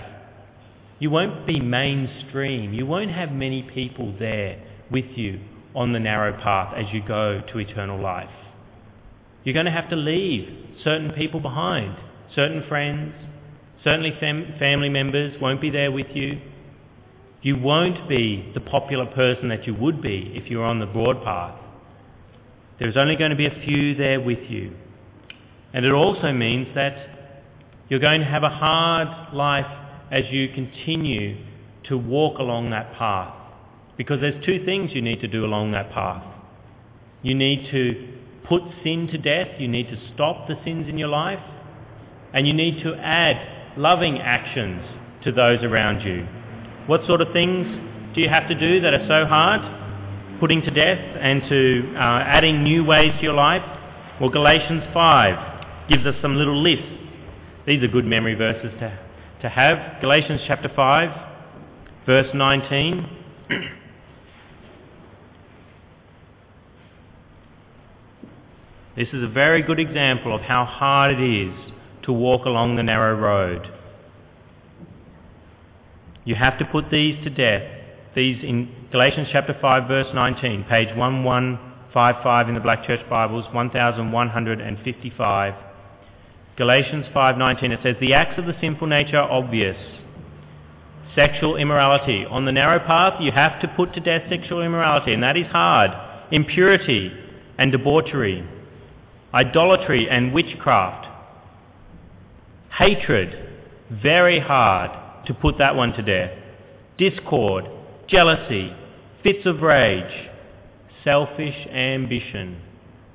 you 1.00 1.12
won't 1.12 1.46
be 1.46 1.60
mainstream. 1.60 2.74
You 2.74 2.88
won't 2.88 3.12
have 3.12 3.32
many 3.32 3.62
people 3.62 4.16
there 4.18 4.64
with 4.90 5.06
you 5.16 5.40
on 5.76 5.94
the 5.94 6.00
narrow 6.00 6.34
path 6.42 6.74
as 6.76 6.86
you 6.92 7.04
go 7.08 7.42
to 7.52 7.60
eternal 7.60 8.02
life. 8.02 8.30
You're 9.44 9.54
going 9.54 9.68
to 9.68 9.72
have 9.72 9.90
to 9.92 9.96
leave 9.96 10.50
certain 10.84 11.12
people 11.12 11.40
behind. 11.40 11.96
Certain 12.36 12.64
friends, 12.68 13.14
certainly 13.84 14.14
fam- 14.20 14.56
family 14.58 14.90
members 14.90 15.40
won't 15.40 15.62
be 15.62 15.70
there 15.70 15.92
with 15.92 16.08
you. 16.16 16.42
You 17.44 17.58
won't 17.58 18.10
be 18.10 18.52
the 18.56 18.60
popular 18.60 19.06
person 19.06 19.50
that 19.50 19.68
you 19.68 19.76
would 19.76 20.02
be 20.02 20.34
if 20.36 20.50
you 20.50 20.58
were 20.58 20.66
on 20.66 20.80
the 20.80 20.88
broad 20.88 21.24
path. 21.24 21.56
There's 22.80 22.98
only 22.98 23.16
going 23.16 23.30
to 23.30 23.38
be 23.38 23.46
a 23.46 23.62
few 23.66 23.96
there 23.96 24.20
with 24.20 24.40
you. 24.50 24.74
And 25.78 25.86
it 25.86 25.92
also 25.92 26.34
means 26.34 26.70
that 26.74 26.98
you're 27.88 28.00
going 28.00 28.22
to 28.22 28.26
have 28.26 28.42
a 28.42 28.50
hard 28.50 29.32
life 29.32 29.68
as 30.10 30.24
you 30.32 30.50
continue 30.50 31.38
to 31.88 31.96
walk 31.96 32.40
along 32.40 32.72
that 32.72 32.96
path. 32.96 33.32
Because 33.96 34.20
there's 34.20 34.44
two 34.44 34.66
things 34.66 34.90
you 34.96 35.04
need 35.04 35.22
to 35.22 35.28
do 35.28 35.46
along 35.46 35.74
that 35.74 35.92
path. 35.92 36.24
You 37.22 37.36
need 37.36 37.70
to 37.70 38.18
put 38.50 38.64
sin 38.84 39.08
to 39.12 39.20
death, 39.20 39.50
you 39.60 39.68
need 39.68 39.88
to 39.90 40.00
stop 40.16 40.48
the 40.48 40.56
sins 40.66 40.90
in 40.90 40.98
your 40.98 41.10
life, 41.10 41.44
and 42.34 42.48
you 42.48 42.56
need 42.56 42.82
to 42.82 42.96
add 42.96 43.78
loving 43.78 44.18
actions 44.18 44.82
to 45.26 45.32
those 45.32 45.62
around 45.62 46.02
you. 46.02 46.26
What 46.88 47.06
sort 47.06 47.22
of 47.22 47.32
things 47.34 48.16
do 48.16 48.22
you 48.22 48.30
have 48.30 48.50
to 48.50 48.60
do 48.60 48.82
that 48.82 48.96
are 48.96 49.08
so 49.08 49.28
hard? 49.28 50.40
Putting 50.40 50.64
to 50.64 50.72
death 50.72 51.18
and 51.22 51.44
to 51.48 51.94
uh, 51.96 52.24
adding 52.26 52.64
new 52.64 52.84
ways 52.84 53.12
to 53.18 53.22
your 53.22 53.36
life? 53.36 53.62
Well, 54.20 54.32
Galatians 54.32 54.82
5 54.92 55.47
gives 55.90 56.06
us 56.06 56.16
some 56.22 56.36
little 56.36 56.62
lists. 56.62 56.86
These 57.66 57.84
are 57.84 57.88
good 57.88 58.06
memory 58.06 58.36
verses 58.36 58.72
to, 58.80 59.00
to 59.42 59.50
have. 59.50 60.02
Galatians 60.02 60.42
chapter 60.48 60.72
5, 60.74 61.10
verse 62.06 62.28
19. 62.34 63.18
This 68.98 69.08
is 69.10 69.24
a 69.24 69.28
very 69.28 69.62
good 69.62 69.80
example 69.80 70.34
of 70.34 70.42
how 70.42 70.66
hard 70.66 71.20
it 71.20 71.22
is 71.22 71.54
to 72.02 72.12
walk 72.12 72.46
along 72.46 72.78
the 72.78 72.84
narrow 72.84 73.16
road. 73.16 73.72
You 76.26 76.34
have 76.34 76.58
to 76.58 76.66
put 76.66 76.90
these 76.90 77.24
to 77.24 77.30
death. 77.30 77.62
These 78.16 78.44
in 78.44 78.88
Galatians 78.92 79.28
chapter 79.32 79.56
5 79.62 79.88
verse 79.88 80.08
19, 80.16 80.64
page 80.64 80.88
1155 80.98 82.50
in 82.50 82.56
the 82.56 82.60
Black 82.60 82.88
Church 82.88 83.08
Bibles, 83.08 83.46
1155. 83.54 85.67
Galatians 86.58 87.06
5:19 87.16 87.72
it 87.72 87.80
says 87.84 87.96
the 88.00 88.14
acts 88.14 88.38
of 88.38 88.46
the 88.46 88.56
sinful 88.60 88.88
nature 88.88 89.18
are 89.18 89.32
obvious. 89.32 89.78
Sexual 91.16 91.56
immorality. 91.56 92.26
On 92.26 92.46
the 92.46 92.52
narrow 92.52 92.80
path 92.80 93.22
you 93.22 93.32
have 93.32 93.60
to 93.62 93.68
put 93.68 93.94
to 93.94 94.00
death 94.00 94.24
sexual 94.30 94.62
immorality 94.62 95.14
and 95.14 95.24
that 95.24 95.38
is 95.38 95.48
hard. 95.48 95.92
Impurity 96.32 97.12
and 97.58 97.72
debauchery 97.72 98.44
idolatry 99.34 100.10
and 100.10 100.34
witchcraft, 100.34 101.08
hatred, 102.72 103.36
very 103.92 104.40
hard 104.40 104.92
to 105.26 105.34
put 105.34 105.58
that 105.58 105.76
one 105.76 105.94
to 105.94 106.02
death, 106.02 106.32
discord, 106.98 107.66
jealousy, 108.08 108.74
fits 109.24 109.46
of 109.46 109.62
rage, 109.62 110.30
selfish 111.04 111.68
ambition. 111.72 112.62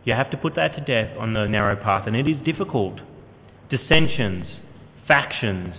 You 0.05 0.15
have 0.15 0.31
to 0.31 0.37
put 0.37 0.55
that 0.57 0.77
to 0.77 0.85
death 0.85 1.17
on 1.19 1.33
the 1.33 1.47
narrow 1.47 1.77
path, 1.77 2.07
and 2.07 2.17
it 2.17 2.29
is 2.29 2.37
difficult. 2.45 3.01
Dissensions, 3.73 4.47
factions, 5.09 5.75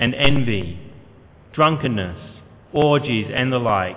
and 0.00 0.14
envy, 0.14 0.78
drunkenness, 1.54 2.18
orgies, 2.72 3.28
and 3.32 3.52
the 3.52 3.58
like. 3.58 3.96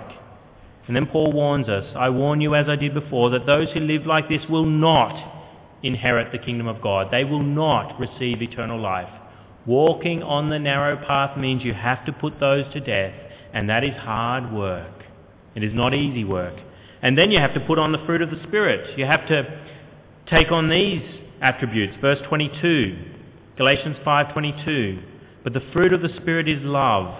And 0.86 0.96
then 0.96 1.06
Paul 1.06 1.32
warns 1.32 1.68
us, 1.68 1.84
I 1.96 2.10
warn 2.10 2.40
you 2.40 2.54
as 2.54 2.68
I 2.68 2.76
did 2.76 2.94
before, 2.94 3.30
that 3.30 3.46
those 3.46 3.68
who 3.74 3.80
live 3.80 4.06
like 4.06 4.28
this 4.28 4.42
will 4.48 4.64
not 4.64 5.44
inherit 5.82 6.32
the 6.32 6.38
kingdom 6.38 6.66
of 6.68 6.80
God. 6.80 7.08
They 7.10 7.24
will 7.24 7.42
not 7.42 7.98
receive 7.98 8.40
eternal 8.40 8.80
life. 8.80 9.08
Walking 9.66 10.22
on 10.22 10.48
the 10.48 10.58
narrow 10.58 10.96
path 10.96 11.36
means 11.36 11.62
you 11.64 11.74
have 11.74 12.06
to 12.06 12.12
put 12.12 12.40
those 12.40 12.64
to 12.72 12.80
death, 12.80 13.14
and 13.52 13.68
that 13.68 13.84
is 13.84 13.96
hard 13.96 14.52
work. 14.52 15.04
It 15.54 15.64
is 15.64 15.74
not 15.74 15.92
easy 15.92 16.24
work. 16.24 16.54
And 17.02 17.18
then 17.18 17.30
you 17.30 17.40
have 17.40 17.54
to 17.54 17.60
put 17.60 17.78
on 17.78 17.92
the 17.92 18.04
fruit 18.06 18.22
of 18.22 18.30
the 18.30 18.42
Spirit. 18.46 18.96
You 18.98 19.06
have 19.06 19.26
to 19.28 19.60
take 20.28 20.50
on 20.50 20.70
these 20.70 21.02
attributes. 21.40 21.94
Verse 22.00 22.18
22, 22.28 23.09
Galatians 23.60 23.98
5:22. 24.06 25.02
But 25.44 25.52
the 25.52 25.60
fruit 25.74 25.92
of 25.92 26.00
the 26.00 26.08
Spirit 26.16 26.48
is 26.48 26.62
love. 26.62 27.14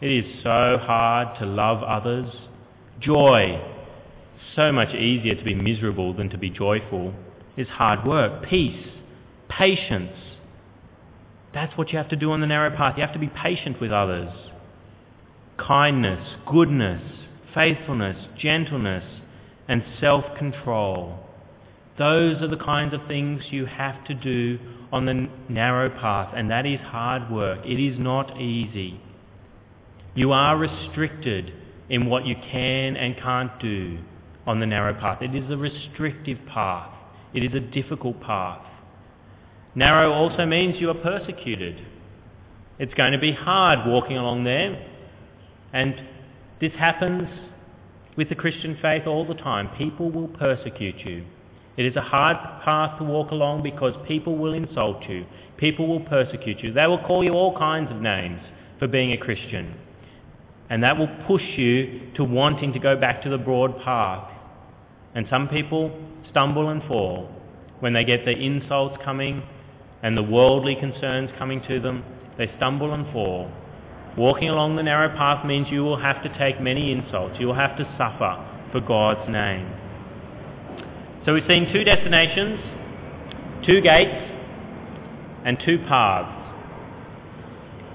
It 0.00 0.10
is 0.10 0.42
so 0.42 0.76
hard 0.82 1.38
to 1.38 1.46
love 1.46 1.84
others. 1.84 2.34
Joy. 2.98 3.60
So 4.56 4.72
much 4.72 4.92
easier 4.92 5.36
to 5.36 5.44
be 5.44 5.54
miserable 5.54 6.12
than 6.12 6.30
to 6.30 6.36
be 6.36 6.50
joyful 6.50 7.14
is 7.56 7.68
hard 7.68 8.04
work. 8.04 8.42
Peace, 8.42 8.88
patience. 9.48 10.18
That's 11.52 11.78
what 11.78 11.92
you 11.92 11.98
have 11.98 12.08
to 12.08 12.16
do 12.16 12.32
on 12.32 12.40
the 12.40 12.48
narrow 12.48 12.76
path. 12.76 12.94
You 12.96 13.02
have 13.02 13.12
to 13.12 13.20
be 13.20 13.28
patient 13.28 13.80
with 13.80 13.92
others. 13.92 14.32
Kindness, 15.58 16.26
goodness, 16.44 17.02
faithfulness, 17.54 18.16
gentleness, 18.36 19.04
and 19.68 19.84
self-control. 20.00 21.20
Those 21.98 22.42
are 22.42 22.48
the 22.48 22.56
kinds 22.56 22.92
of 22.92 23.06
things 23.06 23.44
you 23.52 23.66
have 23.66 24.04
to 24.06 24.14
do 24.14 24.58
on 24.94 25.06
the 25.06 25.28
narrow 25.48 25.90
path, 25.90 26.32
and 26.36 26.48
that 26.52 26.64
is 26.64 26.78
hard 26.78 27.28
work. 27.28 27.58
It 27.66 27.80
is 27.80 27.98
not 27.98 28.40
easy. 28.40 29.00
You 30.14 30.30
are 30.30 30.56
restricted 30.56 31.52
in 31.88 32.06
what 32.06 32.24
you 32.24 32.36
can 32.36 32.96
and 32.96 33.16
can't 33.16 33.58
do 33.58 33.98
on 34.46 34.60
the 34.60 34.66
narrow 34.66 34.94
path. 34.94 35.20
It 35.20 35.34
is 35.34 35.50
a 35.50 35.56
restrictive 35.56 36.38
path. 36.46 36.94
It 37.34 37.42
is 37.42 37.52
a 37.54 37.60
difficult 37.60 38.20
path. 38.20 38.64
Narrow 39.74 40.12
also 40.12 40.46
means 40.46 40.76
you 40.78 40.90
are 40.90 40.94
persecuted. 40.94 41.84
It's 42.78 42.94
going 42.94 43.14
to 43.14 43.18
be 43.18 43.32
hard 43.32 43.88
walking 43.88 44.16
along 44.16 44.44
there. 44.44 44.80
And 45.72 46.00
this 46.60 46.72
happens 46.78 47.28
with 48.16 48.28
the 48.28 48.36
Christian 48.36 48.78
faith 48.80 49.08
all 49.08 49.26
the 49.26 49.34
time. 49.34 49.70
People 49.76 50.12
will 50.12 50.28
persecute 50.28 50.98
you. 51.04 51.24
It 51.76 51.86
is 51.86 51.96
a 51.96 52.00
hard 52.00 52.36
path 52.64 52.98
to 52.98 53.04
walk 53.04 53.30
along 53.30 53.62
because 53.62 53.94
people 54.06 54.36
will 54.36 54.54
insult 54.54 55.02
you. 55.08 55.26
People 55.56 55.88
will 55.88 56.00
persecute 56.00 56.60
you. 56.60 56.72
They 56.72 56.86
will 56.86 56.98
call 56.98 57.24
you 57.24 57.32
all 57.32 57.56
kinds 57.58 57.90
of 57.90 58.00
names 58.00 58.40
for 58.78 58.86
being 58.86 59.12
a 59.12 59.16
Christian. 59.16 59.74
And 60.70 60.82
that 60.82 60.98
will 60.98 61.10
push 61.26 61.42
you 61.56 62.10
to 62.16 62.24
wanting 62.24 62.72
to 62.72 62.78
go 62.78 62.96
back 62.96 63.22
to 63.22 63.28
the 63.28 63.38
broad 63.38 63.80
path. 63.80 64.30
And 65.14 65.26
some 65.30 65.48
people 65.48 65.96
stumble 66.30 66.68
and 66.68 66.82
fall, 66.84 67.28
when 67.80 67.92
they 67.92 68.04
get 68.04 68.24
the 68.24 68.32
insults 68.32 68.96
coming 69.04 69.42
and 70.02 70.16
the 70.16 70.22
worldly 70.22 70.74
concerns 70.74 71.30
coming 71.38 71.62
to 71.68 71.80
them, 71.80 72.04
they 72.38 72.50
stumble 72.56 72.92
and 72.92 73.12
fall. 73.12 73.50
Walking 74.16 74.48
along 74.48 74.76
the 74.76 74.82
narrow 74.82 75.08
path 75.16 75.44
means 75.44 75.68
you 75.70 75.82
will 75.82 76.00
have 76.00 76.22
to 76.22 76.38
take 76.38 76.60
many 76.60 76.92
insults. 76.92 77.36
You 77.38 77.48
will 77.48 77.54
have 77.54 77.76
to 77.78 77.84
suffer 77.98 78.44
for 78.72 78.80
God's 78.80 79.28
name. 79.30 79.70
So 81.26 81.32
we've 81.32 81.46
seen 81.48 81.72
two 81.72 81.84
destinations, 81.84 82.60
two 83.66 83.80
gates, 83.80 84.30
and 85.46 85.58
two 85.64 85.78
paths. 85.88 86.42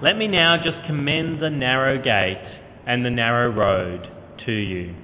Let 0.02 0.18
me 0.18 0.28
now 0.28 0.58
just 0.58 0.88
commend 0.88 1.40
the 1.40 1.52
narrow 1.52 2.02
gate 2.02 2.42
and 2.88 3.06
the 3.06 3.12
narrow 3.12 3.52
road 3.52 4.10
to 4.46 4.52
you. 4.52 4.96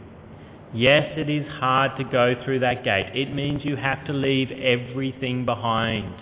Yes, 0.73 1.13
it 1.17 1.29
is 1.29 1.45
hard 1.59 1.97
to 1.99 2.03
go 2.03 2.35
through 2.43 2.59
that 2.59 2.83
gate. 2.83 3.11
It 3.13 3.31
means 3.31 3.63
you 3.63 3.75
have 3.75 4.03
to 4.07 4.13
leave 4.13 4.49
everything 4.51 5.45
behind. 5.45 6.15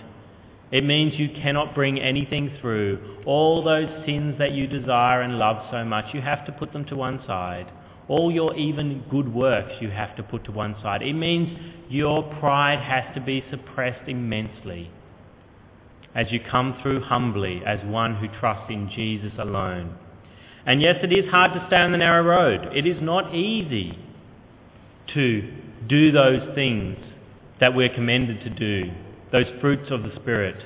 It 0.70 0.84
means 0.84 1.14
you 1.18 1.30
cannot 1.42 1.74
bring 1.74 1.98
anything 1.98 2.52
through. 2.60 3.22
All 3.24 3.64
those 3.64 3.88
sins 4.04 4.36
that 4.38 4.52
you 4.52 4.66
desire 4.66 5.22
and 5.22 5.38
love 5.38 5.70
so 5.70 5.84
much, 5.84 6.12
you 6.12 6.20
have 6.20 6.44
to 6.46 6.52
put 6.52 6.72
them 6.74 6.84
to 6.86 6.96
one 6.96 7.22
side. 7.26 7.70
All 8.08 8.30
your 8.30 8.54
even 8.56 9.04
good 9.10 9.32
works 9.32 9.72
you 9.80 9.90
have 9.90 10.14
to 10.16 10.22
put 10.22 10.44
to 10.44 10.52
one 10.52 10.76
side. 10.82 11.02
It 11.02 11.14
means 11.14 11.58
your 11.88 12.22
pride 12.38 12.80
has 12.80 13.14
to 13.14 13.20
be 13.20 13.44
suppressed 13.50 14.08
immensely 14.08 14.90
as 16.14 16.30
you 16.30 16.40
come 16.50 16.76
through 16.82 17.00
humbly 17.02 17.62
as 17.66 17.80
one 17.86 18.16
who 18.16 18.28
trusts 18.38 18.70
in 18.70 18.90
Jesus 18.94 19.32
alone. 19.38 19.96
And 20.66 20.80
yes, 20.80 20.96
it 21.02 21.12
is 21.12 21.30
hard 21.30 21.52
to 21.52 21.64
stay 21.66 21.76
on 21.76 21.92
the 21.92 21.98
narrow 21.98 22.22
road. 22.24 22.74
It 22.74 22.86
is 22.86 23.02
not 23.02 23.34
easy 23.34 23.98
to 25.12 25.52
do 25.88 26.12
those 26.12 26.54
things 26.54 26.96
that 27.60 27.74
we're 27.74 27.92
commended 27.94 28.40
to 28.40 28.50
do, 28.50 28.90
those 29.32 29.46
fruits 29.60 29.90
of 29.90 30.02
the 30.02 30.14
Spirit. 30.16 30.56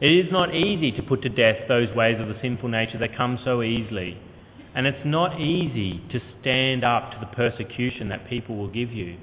It 0.00 0.10
is 0.10 0.32
not 0.32 0.54
easy 0.54 0.92
to 0.92 1.02
put 1.02 1.22
to 1.22 1.28
death 1.28 1.68
those 1.68 1.94
ways 1.94 2.20
of 2.20 2.28
the 2.28 2.36
sinful 2.40 2.68
nature 2.68 2.98
that 2.98 3.16
come 3.16 3.38
so 3.44 3.62
easily. 3.62 4.18
And 4.74 4.86
it's 4.86 5.04
not 5.04 5.40
easy 5.40 6.02
to 6.10 6.20
stand 6.40 6.84
up 6.84 7.12
to 7.12 7.18
the 7.20 7.26
persecution 7.26 8.08
that 8.08 8.28
people 8.28 8.56
will 8.56 8.70
give 8.70 8.92
you. 8.92 9.16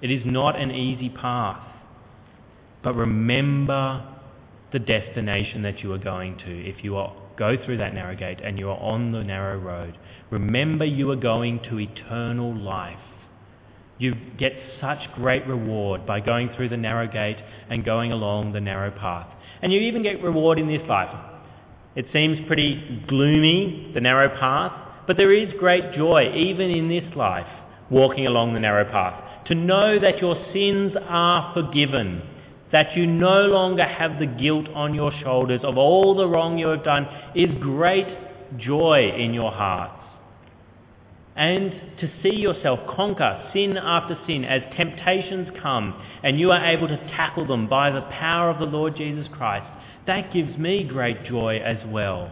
It 0.00 0.10
is 0.10 0.22
not 0.24 0.58
an 0.58 0.70
easy 0.70 1.10
path. 1.10 1.60
But 2.82 2.94
remember 2.94 4.06
the 4.72 4.78
destination 4.78 5.62
that 5.62 5.80
you 5.80 5.92
are 5.92 5.98
going 5.98 6.38
to 6.38 6.68
if 6.68 6.82
you 6.82 6.96
are, 6.96 7.14
go 7.36 7.56
through 7.62 7.78
that 7.78 7.94
narrow 7.94 8.16
gate 8.16 8.38
and 8.42 8.58
you 8.58 8.70
are 8.70 8.78
on 8.78 9.12
the 9.12 9.22
narrow 9.22 9.58
road. 9.58 9.98
Remember 10.30 10.84
you 10.84 11.10
are 11.10 11.16
going 11.16 11.60
to 11.68 11.78
eternal 11.78 12.56
life. 12.56 12.98
You 13.98 14.14
get 14.38 14.52
such 14.80 14.98
great 15.14 15.46
reward 15.46 16.06
by 16.06 16.20
going 16.20 16.50
through 16.56 16.70
the 16.70 16.76
narrow 16.78 17.06
gate 17.06 17.36
and 17.68 17.84
going 17.84 18.12
along 18.12 18.52
the 18.52 18.60
narrow 18.60 18.90
path. 18.90 19.28
And 19.60 19.72
you 19.72 19.80
even 19.80 20.02
get 20.02 20.22
reward 20.22 20.58
in 20.58 20.68
this 20.68 20.80
life. 20.88 21.14
It 21.96 22.06
seems 22.12 22.46
pretty 22.46 23.04
gloomy, 23.08 23.90
the 23.94 24.00
narrow 24.00 24.28
path, 24.38 24.72
but 25.06 25.16
there 25.16 25.32
is 25.32 25.52
great 25.58 25.92
joy 25.92 26.32
even 26.34 26.70
in 26.70 26.88
this 26.88 27.14
life, 27.16 27.46
walking 27.90 28.26
along 28.26 28.54
the 28.54 28.60
narrow 28.60 28.84
path. 28.84 29.46
To 29.46 29.54
know 29.54 29.98
that 29.98 30.20
your 30.20 30.36
sins 30.52 30.92
are 31.08 31.52
forgiven, 31.52 32.22
that 32.70 32.96
you 32.96 33.06
no 33.06 33.46
longer 33.46 33.84
have 33.84 34.20
the 34.20 34.26
guilt 34.26 34.68
on 34.74 34.94
your 34.94 35.10
shoulders 35.22 35.60
of 35.64 35.76
all 35.76 36.14
the 36.14 36.28
wrong 36.28 36.58
you 36.58 36.68
have 36.68 36.84
done, 36.84 37.08
is 37.34 37.50
great 37.60 38.06
joy 38.58 39.12
in 39.16 39.34
your 39.34 39.50
hearts. 39.50 39.96
and 41.36 41.72
to 42.00 42.10
see 42.22 42.34
yourself 42.36 42.80
conquer 42.94 43.48
sin 43.52 43.76
after 43.76 44.18
sin 44.26 44.44
as 44.44 44.62
temptations 44.76 45.48
come 45.62 45.94
and 46.22 46.38
you 46.38 46.50
are 46.50 46.64
able 46.66 46.88
to 46.88 46.96
tackle 47.16 47.46
them 47.46 47.68
by 47.68 47.90
the 47.90 48.02
power 48.02 48.50
of 48.50 48.58
the 48.58 48.66
Lord 48.66 48.94
Jesus 48.96 49.26
Christ, 49.32 49.66
that 50.06 50.32
gives 50.32 50.56
me 50.58 50.84
great 50.84 51.24
joy 51.24 51.60
as 51.64 51.78
well. 51.86 52.30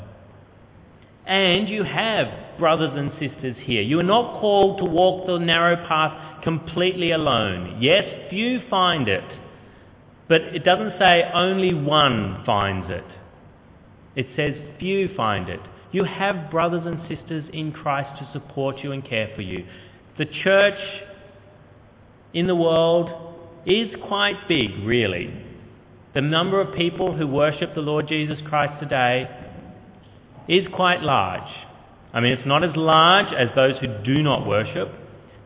And 1.27 1.69
you 1.69 1.85
have 1.85 2.59
brothers 2.59 2.93
and 2.95 3.13
sisters 3.21 3.57
here. 3.65 3.83
You 3.83 4.01
are 4.01 4.05
not 4.05 4.41
called 4.41 4.79
to 4.79 4.85
walk 4.85 5.27
the 5.27 5.39
narrow 5.39 5.77
path 5.87 6.43
completely 6.43 7.11
alone. 7.11 7.79
Yes, 7.81 8.05
few 8.31 8.63
find 8.71 9.09
it, 9.09 9.25
but 10.29 10.41
it 10.41 10.65
doesn't 10.65 10.99
say 10.99 11.31
only 11.35 11.75
one 11.75 12.43
finds 12.47 12.91
it. 12.91 13.05
It 14.17 14.27
says 14.35 14.55
few 14.79 15.15
find 15.15 15.49
it. 15.49 15.61
You 15.93 16.05
have 16.05 16.51
brothers 16.51 16.83
and 16.85 17.01
sisters 17.09 17.45
in 17.53 17.73
Christ 17.73 18.19
to 18.21 18.31
support 18.33 18.79
you 18.79 18.93
and 18.93 19.05
care 19.05 19.31
for 19.37 19.43
you. 19.43 19.67
The 20.19 20.27
church 20.43 20.79
in 22.35 22.47
the 22.47 22.57
world 22.57 23.11
is 23.65 23.89
quite 24.07 24.49
big, 24.49 24.71
really. 24.85 25.48
The 26.19 26.23
number 26.23 26.61
of 26.61 26.75
people 26.75 27.17
who 27.17 27.29
worship 27.29 27.77
the 27.77 27.81
Lord 27.81 28.09
Jesus 28.09 28.41
Christ 28.49 28.83
today 28.83 29.31
is 30.49 30.67
quite 30.75 31.01
large. 31.01 31.49
I 32.13 32.19
mean, 32.19 32.33
it's 32.33 32.45
not 32.45 32.65
as 32.65 32.75
large 32.75 33.33
as 33.33 33.51
those 33.55 33.79
who 33.79 33.87
do 34.03 34.21
not 34.25 34.45
worship, 34.45 34.89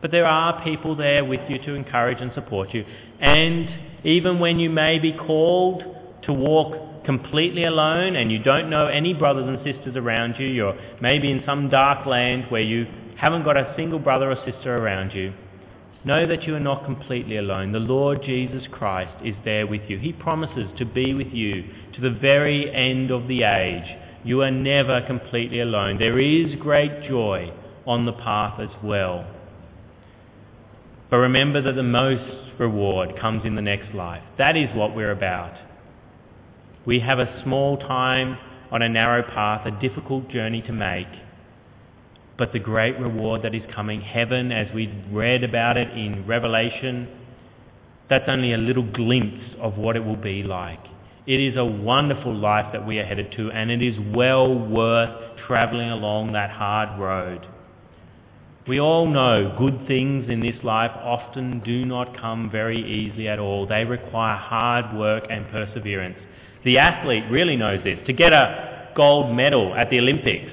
but 0.01 0.09
there 0.09 0.25
are 0.25 0.63
people 0.63 0.95
there 0.95 1.23
with 1.23 1.41
you 1.47 1.59
to 1.59 1.75
encourage 1.75 2.17
and 2.21 2.31
support 2.33 2.73
you. 2.73 2.85
And 3.19 3.69
even 4.03 4.39
when 4.39 4.57
you 4.57 4.71
may 4.71 4.97
be 4.97 5.13
called 5.13 5.83
to 6.23 6.33
walk 6.33 7.05
completely 7.05 7.65
alone 7.65 8.15
and 8.15 8.31
you 8.31 8.41
don't 8.41 8.71
know 8.71 8.87
any 8.87 9.13
brothers 9.13 9.47
and 9.47 9.59
sisters 9.63 9.95
around 9.95 10.37
you, 10.39 10.47
you're 10.47 10.75
maybe 10.99 11.29
in 11.29 11.43
some 11.45 11.69
dark 11.69 12.07
land 12.07 12.45
where 12.49 12.63
you 12.63 12.87
haven't 13.15 13.43
got 13.43 13.57
a 13.57 13.75
single 13.77 13.99
brother 13.99 14.31
or 14.31 14.37
sister 14.43 14.75
around 14.75 15.11
you, 15.11 15.35
know 16.05 16.27
that 16.27 16.43
you 16.43 16.55
are 16.55 16.59
not 16.59 16.85
completely 16.85 17.37
alone. 17.37 17.71
The 17.71 17.79
Lord 17.79 18.23
Jesus 18.23 18.63
Christ 18.71 19.11
is 19.23 19.35
there 19.45 19.67
with 19.67 19.81
you. 19.87 19.97
He 19.97 20.13
promises 20.13 20.69
to 20.77 20.85
be 20.85 21.13
with 21.13 21.31
you 21.33 21.63
to 21.93 22.01
the 22.01 22.11
very 22.11 22.73
end 22.73 23.11
of 23.11 23.27
the 23.27 23.43
age. 23.43 23.97
You 24.23 24.41
are 24.41 24.51
never 24.51 25.01
completely 25.01 25.59
alone. 25.59 25.99
There 25.99 26.19
is 26.19 26.55
great 26.55 27.07
joy 27.07 27.53
on 27.85 28.05
the 28.05 28.13
path 28.13 28.59
as 28.59 28.69
well. 28.83 29.25
But 31.09 31.17
remember 31.17 31.61
that 31.61 31.73
the 31.75 31.83
most 31.83 32.59
reward 32.59 33.19
comes 33.19 33.45
in 33.45 33.55
the 33.55 33.61
next 33.61 33.93
life. 33.93 34.23
That 34.37 34.55
is 34.55 34.69
what 34.75 34.95
we're 34.95 35.11
about. 35.11 35.53
We 36.85 36.99
have 36.99 37.19
a 37.19 37.41
small 37.43 37.77
time 37.77 38.37
on 38.71 38.81
a 38.81 38.89
narrow 38.89 39.23
path, 39.23 39.65
a 39.65 39.79
difficult 39.79 40.29
journey 40.29 40.61
to 40.63 40.73
make. 40.73 41.07
But 42.37 42.51
the 42.51 42.59
great 42.59 42.99
reward 42.99 43.43
that 43.43 43.53
is 43.53 43.63
coming, 43.73 44.01
heaven, 44.01 44.51
as 44.51 44.73
we 44.73 44.87
read 45.11 45.43
about 45.43 45.77
it 45.77 45.89
in 45.91 46.25
Revelation, 46.25 47.07
that's 48.09 48.25
only 48.27 48.53
a 48.53 48.57
little 48.57 48.89
glimpse 48.91 49.43
of 49.59 49.77
what 49.77 49.95
it 49.95 50.03
will 50.03 50.15
be 50.15 50.43
like. 50.43 50.79
It 51.25 51.39
is 51.39 51.55
a 51.57 51.65
wonderful 51.65 52.35
life 52.35 52.73
that 52.73 52.85
we 52.85 52.99
are 52.99 53.05
headed 53.05 53.31
to, 53.37 53.51
and 53.51 53.71
it 53.71 53.81
is 53.81 53.97
well 54.13 54.53
worth 54.53 55.37
travelling 55.47 55.89
along 55.89 56.33
that 56.33 56.49
hard 56.49 56.99
road. 56.99 57.47
We 58.67 58.79
all 58.79 59.07
know 59.07 59.55
good 59.57 59.87
things 59.87 60.29
in 60.29 60.39
this 60.39 60.55
life 60.63 60.91
often 60.95 61.59
do 61.65 61.85
not 61.85 62.17
come 62.19 62.49
very 62.49 62.79
easily 62.81 63.27
at 63.27 63.37
all. 63.39 63.67
They 63.67 63.83
require 63.83 64.37
hard 64.37 64.97
work 64.97 65.25
and 65.29 65.49
perseverance. 65.49 66.17
The 66.63 66.77
athlete 66.77 67.25
really 67.29 67.57
knows 67.57 67.83
this. 67.83 67.99
To 68.07 68.13
get 68.13 68.31
a 68.31 68.89
gold 68.95 69.35
medal 69.35 69.73
at 69.75 69.89
the 69.89 69.99
Olympics, 69.99 70.51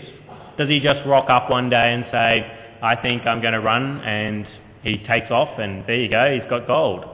does 0.61 0.69
he 0.69 0.79
just 0.79 1.01
rock 1.07 1.31
up 1.31 1.49
one 1.49 1.71
day 1.71 1.95
and 1.95 2.05
say, 2.13 2.79
I 2.83 2.95
think 2.95 3.25
I'm 3.25 3.41
going 3.41 3.55
to 3.55 3.61
run, 3.61 4.03
and 4.03 4.47
he 4.83 4.99
takes 5.07 5.31
off, 5.31 5.59
and 5.59 5.87
there 5.87 5.97
you 5.97 6.11
go, 6.11 6.39
he's 6.39 6.51
got 6.51 6.67
gold? 6.67 7.07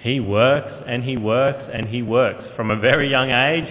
He 0.00 0.18
works 0.18 0.84
and 0.86 1.04
he 1.04 1.16
works 1.16 1.70
and 1.72 1.88
he 1.88 2.02
works 2.02 2.44
from 2.56 2.70
a 2.70 2.76
very 2.76 3.08
young 3.08 3.30
age, 3.30 3.68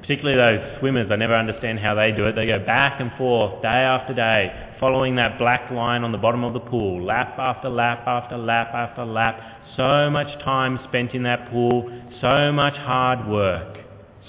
particularly 0.00 0.36
those 0.36 0.78
swimmers. 0.78 1.08
I 1.10 1.16
never 1.16 1.34
understand 1.34 1.80
how 1.80 1.94
they 1.94 2.12
do 2.12 2.26
it. 2.26 2.36
They 2.36 2.46
go 2.46 2.64
back 2.64 3.00
and 3.00 3.10
forth 3.18 3.60
day 3.62 3.68
after 3.68 4.14
day, 4.14 4.74
following 4.78 5.16
that 5.16 5.38
black 5.38 5.70
line 5.72 6.04
on 6.04 6.12
the 6.12 6.18
bottom 6.18 6.44
of 6.44 6.52
the 6.52 6.60
pool, 6.60 7.04
lap 7.04 7.38
after 7.38 7.68
lap 7.68 8.04
after 8.06 8.38
lap 8.38 8.68
after 8.72 9.04
lap. 9.04 9.40
So 9.76 10.10
much 10.10 10.42
time 10.44 10.78
spent 10.88 11.12
in 11.12 11.24
that 11.24 11.50
pool, 11.50 11.90
so 12.20 12.52
much 12.52 12.74
hard 12.74 13.28
work 13.28 13.78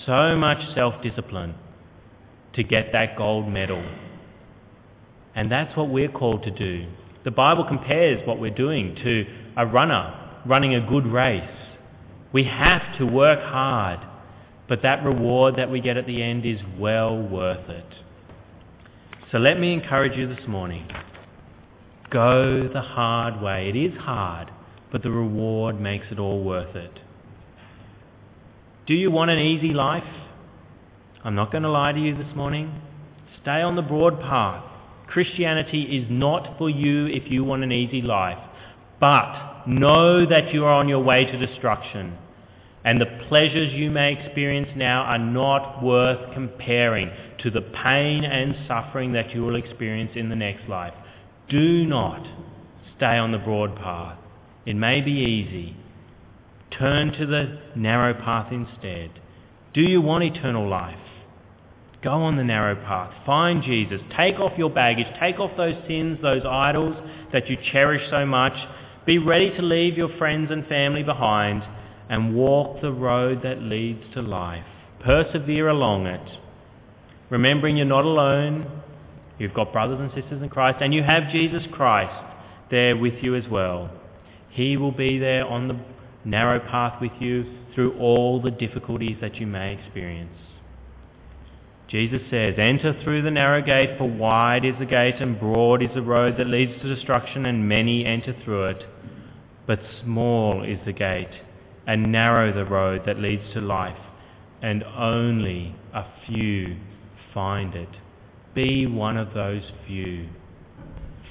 so 0.05 0.35
much 0.35 0.57
self-discipline 0.75 1.53
to 2.53 2.63
get 2.63 2.91
that 2.93 3.17
gold 3.17 3.47
medal. 3.47 3.83
And 5.35 5.51
that's 5.51 5.75
what 5.77 5.89
we're 5.89 6.11
called 6.11 6.43
to 6.43 6.51
do. 6.51 6.87
The 7.23 7.31
Bible 7.31 7.65
compares 7.65 8.25
what 8.27 8.39
we're 8.39 8.49
doing 8.49 8.95
to 9.03 9.25
a 9.57 9.65
runner 9.65 10.15
running 10.45 10.73
a 10.73 10.81
good 10.81 11.05
race. 11.05 11.49
We 12.31 12.43
have 12.45 12.97
to 12.97 13.05
work 13.05 13.39
hard, 13.39 13.99
but 14.67 14.81
that 14.83 15.03
reward 15.03 15.55
that 15.57 15.69
we 15.69 15.81
get 15.81 15.97
at 15.97 16.05
the 16.05 16.21
end 16.21 16.45
is 16.45 16.59
well 16.77 17.21
worth 17.21 17.69
it. 17.69 17.85
So 19.31 19.37
let 19.37 19.59
me 19.59 19.73
encourage 19.73 20.17
you 20.17 20.27
this 20.27 20.47
morning. 20.47 20.87
Go 22.09 22.67
the 22.71 22.81
hard 22.81 23.41
way. 23.41 23.69
It 23.69 23.75
is 23.75 23.97
hard, 23.99 24.51
but 24.91 25.03
the 25.03 25.11
reward 25.11 25.79
makes 25.79 26.07
it 26.11 26.19
all 26.19 26.43
worth 26.43 26.75
it. 26.75 26.99
Do 28.87 28.95
you 28.95 29.11
want 29.11 29.29
an 29.29 29.39
easy 29.39 29.73
life? 29.73 30.03
I'm 31.23 31.35
not 31.35 31.51
going 31.51 31.63
to 31.63 31.69
lie 31.69 31.91
to 31.91 31.99
you 31.99 32.15
this 32.15 32.35
morning. 32.35 32.81
Stay 33.41 33.61
on 33.61 33.75
the 33.75 33.81
broad 33.81 34.19
path. 34.21 34.63
Christianity 35.07 35.83
is 35.83 36.07
not 36.09 36.57
for 36.57 36.69
you 36.69 37.07
if 37.07 37.31
you 37.31 37.43
want 37.43 37.63
an 37.63 37.71
easy 37.71 38.01
life. 38.01 38.37
But 38.99 39.67
know 39.67 40.25
that 40.25 40.53
you 40.53 40.65
are 40.65 40.73
on 40.73 40.87
your 40.87 41.03
way 41.03 41.25
to 41.25 41.45
destruction. 41.45 42.17
And 42.83 43.01
the 43.01 43.25
pleasures 43.27 43.73
you 43.73 43.91
may 43.91 44.13
experience 44.13 44.69
now 44.75 45.03
are 45.03 45.17
not 45.17 45.83
worth 45.83 46.33
comparing 46.33 47.11
to 47.39 47.51
the 47.51 47.61
pain 47.61 48.23
and 48.23 48.55
suffering 48.67 49.13
that 49.13 49.31
you 49.33 49.41
will 49.41 49.55
experience 49.55 50.11
in 50.15 50.29
the 50.29 50.35
next 50.35 50.69
life. 50.69 50.93
Do 51.49 51.85
not 51.85 52.25
stay 52.95 53.17
on 53.17 53.31
the 53.31 53.37
broad 53.37 53.75
path. 53.75 54.17
It 54.65 54.75
may 54.75 55.01
be 55.01 55.11
easy, 55.11 55.75
Turn 56.77 57.11
to 57.13 57.25
the 57.25 57.59
narrow 57.75 58.13
path 58.13 58.51
instead. 58.51 59.11
Do 59.73 59.81
you 59.81 60.01
want 60.01 60.23
eternal 60.23 60.67
life? 60.69 60.97
Go 62.01 62.11
on 62.11 62.37
the 62.37 62.43
narrow 62.43 62.75
path. 62.75 63.13
Find 63.25 63.61
Jesus. 63.61 63.99
Take 64.15 64.39
off 64.39 64.57
your 64.57 64.69
baggage. 64.69 65.07
Take 65.19 65.39
off 65.39 65.51
those 65.57 65.75
sins, 65.87 66.19
those 66.21 66.43
idols 66.45 66.95
that 67.33 67.49
you 67.49 67.57
cherish 67.71 68.09
so 68.09 68.25
much. 68.25 68.53
Be 69.05 69.17
ready 69.17 69.49
to 69.49 69.61
leave 69.61 69.97
your 69.97 70.15
friends 70.17 70.49
and 70.51 70.65
family 70.67 71.03
behind 71.03 71.63
and 72.09 72.35
walk 72.35 72.81
the 72.81 72.91
road 72.91 73.41
that 73.43 73.61
leads 73.61 74.01
to 74.13 74.21
life. 74.21 74.65
Persevere 75.03 75.67
along 75.67 76.07
it. 76.07 76.39
Remembering 77.29 77.75
you're 77.75 77.85
not 77.85 78.05
alone. 78.05 78.81
You've 79.37 79.53
got 79.53 79.73
brothers 79.73 79.99
and 79.99 80.11
sisters 80.21 80.41
in 80.41 80.49
Christ 80.49 80.77
and 80.81 80.93
you 80.93 81.03
have 81.03 81.31
Jesus 81.31 81.63
Christ 81.71 82.13
there 82.71 82.95
with 82.95 83.15
you 83.21 83.35
as 83.35 83.47
well. 83.49 83.89
He 84.51 84.77
will 84.77 84.91
be 84.91 85.19
there 85.19 85.45
on 85.45 85.67
the 85.67 85.79
narrow 86.23 86.59
path 86.59 87.01
with 87.01 87.11
you 87.19 87.45
through 87.75 87.97
all 87.99 88.41
the 88.41 88.51
difficulties 88.51 89.17
that 89.21 89.35
you 89.35 89.47
may 89.47 89.73
experience. 89.73 90.31
Jesus 91.89 92.21
says, 92.29 92.55
Enter 92.57 92.95
through 93.03 93.23
the 93.23 93.31
narrow 93.31 93.61
gate, 93.61 93.97
for 93.97 94.07
wide 94.07 94.63
is 94.63 94.75
the 94.79 94.85
gate 94.85 95.15
and 95.19 95.39
broad 95.39 95.81
is 95.81 95.89
the 95.95 96.03
road 96.03 96.35
that 96.37 96.47
leads 96.47 96.79
to 96.81 96.95
destruction, 96.95 97.45
and 97.45 97.67
many 97.67 98.05
enter 98.05 98.35
through 98.43 98.65
it. 98.65 98.83
But 99.65 99.79
small 100.03 100.63
is 100.63 100.79
the 100.85 100.93
gate, 100.93 101.41
and 101.87 102.11
narrow 102.11 102.53
the 102.53 102.69
road 102.69 103.03
that 103.07 103.19
leads 103.19 103.53
to 103.53 103.61
life, 103.61 103.97
and 104.61 104.83
only 104.83 105.75
a 105.93 106.05
few 106.27 106.77
find 107.33 107.73
it. 107.73 107.89
Be 108.53 108.85
one 108.85 109.17
of 109.17 109.33
those 109.33 109.63
few. 109.87 110.29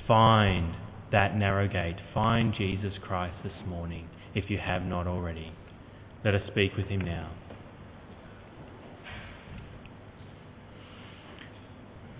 Find 0.06 0.74
that 1.12 1.36
narrow 1.36 1.68
gate. 1.68 1.96
Find 2.14 2.54
Jesus 2.54 2.94
Christ 3.02 3.36
this 3.44 3.66
morning, 3.66 4.08
if 4.34 4.50
you 4.50 4.58
have 4.58 4.82
not 4.82 5.06
already. 5.06 5.52
Let 6.24 6.34
us 6.34 6.42
speak 6.48 6.76
with 6.76 6.86
him 6.86 7.00
now. 7.00 7.30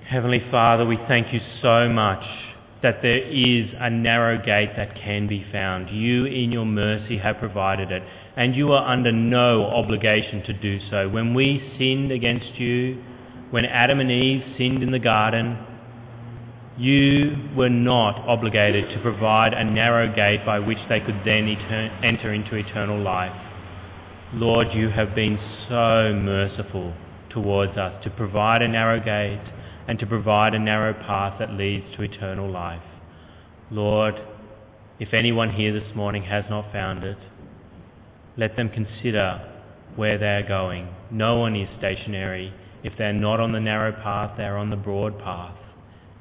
Heavenly 0.08 0.42
Father, 0.50 0.86
we 0.86 0.96
thank 1.06 1.34
you 1.34 1.40
so 1.60 1.86
much 1.86 2.24
that 2.82 3.02
there 3.02 3.18
is 3.18 3.68
a 3.78 3.90
narrow 3.90 4.42
gate 4.42 4.70
that 4.74 4.94
can 4.94 5.26
be 5.26 5.44
found. 5.52 5.90
You, 5.90 6.24
in 6.24 6.50
your 6.50 6.64
mercy, 6.64 7.18
have 7.18 7.36
provided 7.36 7.92
it, 7.92 8.02
and 8.34 8.56
you 8.56 8.72
are 8.72 8.90
under 8.90 9.12
no 9.12 9.66
obligation 9.66 10.42
to 10.44 10.54
do 10.54 10.80
so. 10.88 11.10
When 11.10 11.34
we 11.34 11.74
sinned 11.78 12.10
against 12.10 12.58
you, 12.58 13.04
when 13.50 13.66
Adam 13.66 14.00
and 14.00 14.10
Eve 14.10 14.42
sinned 14.56 14.82
in 14.82 14.92
the 14.92 14.98
garden, 14.98 15.58
you 16.78 17.50
were 17.54 17.68
not 17.68 18.16
obligated 18.26 18.88
to 18.94 19.02
provide 19.02 19.52
a 19.52 19.62
narrow 19.62 20.10
gate 20.14 20.46
by 20.46 20.58
which 20.58 20.78
they 20.88 21.00
could 21.00 21.20
then 21.26 21.48
enter 22.02 22.32
into 22.32 22.54
eternal 22.54 22.98
life. 22.98 23.38
Lord, 24.32 24.68
you 24.72 24.88
have 24.88 25.14
been 25.14 25.38
so 25.68 26.14
merciful 26.14 26.94
towards 27.28 27.76
us 27.76 28.02
to 28.04 28.08
provide 28.08 28.62
a 28.62 28.68
narrow 28.68 29.00
gate 29.00 29.42
and 29.88 29.98
to 29.98 30.06
provide 30.06 30.54
a 30.54 30.58
narrow 30.58 30.92
path 30.92 31.38
that 31.38 31.54
leads 31.54 31.84
to 31.96 32.02
eternal 32.02 32.48
life. 32.48 32.82
Lord, 33.70 34.14
if 35.00 35.14
anyone 35.14 35.50
here 35.50 35.72
this 35.72 35.96
morning 35.96 36.24
has 36.24 36.44
not 36.50 36.70
found 36.70 37.04
it, 37.04 37.16
let 38.36 38.54
them 38.54 38.68
consider 38.68 39.40
where 39.96 40.18
they 40.18 40.36
are 40.36 40.46
going. 40.46 40.88
No 41.10 41.38
one 41.38 41.56
is 41.56 41.68
stationary. 41.78 42.52
If 42.84 42.92
they're 42.98 43.14
not 43.14 43.40
on 43.40 43.52
the 43.52 43.60
narrow 43.60 43.92
path, 43.92 44.34
they're 44.36 44.58
on 44.58 44.70
the 44.70 44.76
broad 44.76 45.18
path, 45.18 45.56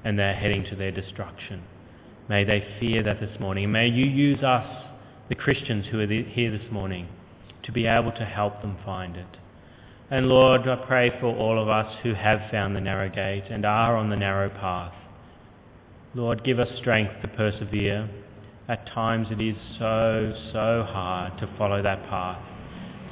and 0.03 0.17
they're 0.17 0.33
heading 0.33 0.63
to 0.69 0.75
their 0.75 0.91
destruction. 0.91 1.63
May 2.29 2.45
they 2.45 2.65
fear 2.79 3.03
that 3.03 3.19
this 3.19 3.39
morning. 3.39 3.71
May 3.71 3.89
you 3.89 4.05
use 4.05 4.43
us, 4.43 4.85
the 5.29 5.35
Christians 5.35 5.85
who 5.91 5.99
are 5.99 6.07
here 6.07 6.51
this 6.51 6.71
morning, 6.71 7.09
to 7.63 7.71
be 7.73 7.85
able 7.85 8.13
to 8.13 8.25
help 8.25 8.61
them 8.61 8.77
find 8.85 9.17
it. 9.17 9.27
And 10.09 10.29
Lord, 10.29 10.69
I 10.69 10.77
pray 10.87 11.09
for 11.19 11.35
all 11.35 11.61
of 11.61 11.67
us 11.67 11.93
who 12.01 12.13
have 12.13 12.49
found 12.49 12.73
the 12.73 12.79
narrow 12.79 13.09
gate 13.09 13.43
and 13.49 13.65
are 13.65 13.97
on 13.97 14.09
the 14.09 14.15
narrow 14.15 14.49
path. 14.49 14.93
Lord, 16.13 16.45
give 16.45 16.59
us 16.59 16.69
strength 16.77 17.21
to 17.21 17.27
persevere. 17.27 18.09
At 18.69 18.87
times 18.87 19.27
it 19.31 19.41
is 19.41 19.57
so, 19.77 20.33
so 20.53 20.85
hard 20.87 21.37
to 21.39 21.49
follow 21.57 21.83
that 21.83 22.07
path. 22.07 22.41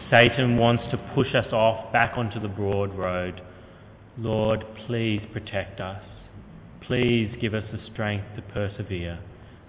Satan 0.10 0.58
wants 0.58 0.84
to 0.92 0.98
push 1.14 1.36
us 1.36 1.52
off 1.52 1.92
back 1.92 2.18
onto 2.18 2.40
the 2.40 2.48
broad 2.48 2.98
road. 2.98 3.42
Lord, 4.18 4.64
please 4.88 5.22
protect 5.34 5.82
us. 5.82 6.02
Please 6.80 7.36
give 7.42 7.54
us 7.54 7.66
the 7.74 7.80
strength 7.92 8.38
to 8.38 8.42
persevere 8.42 9.20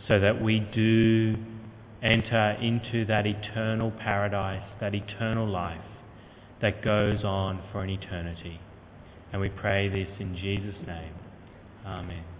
so 0.06 0.20
that 0.20 0.40
we 0.40 0.60
do 0.60 1.34
enter 2.04 2.56
into 2.60 3.04
that 3.06 3.26
eternal 3.26 3.90
paradise, 3.90 4.62
that 4.78 4.94
eternal 4.94 5.48
life 5.48 5.80
that 6.60 6.82
goes 6.82 7.24
on 7.24 7.62
for 7.72 7.82
an 7.82 7.90
eternity. 7.90 8.60
And 9.32 9.40
we 9.40 9.48
pray 9.48 9.88
this 9.88 10.08
in 10.20 10.36
Jesus' 10.36 10.86
name. 10.86 11.12
Amen. 11.84 12.35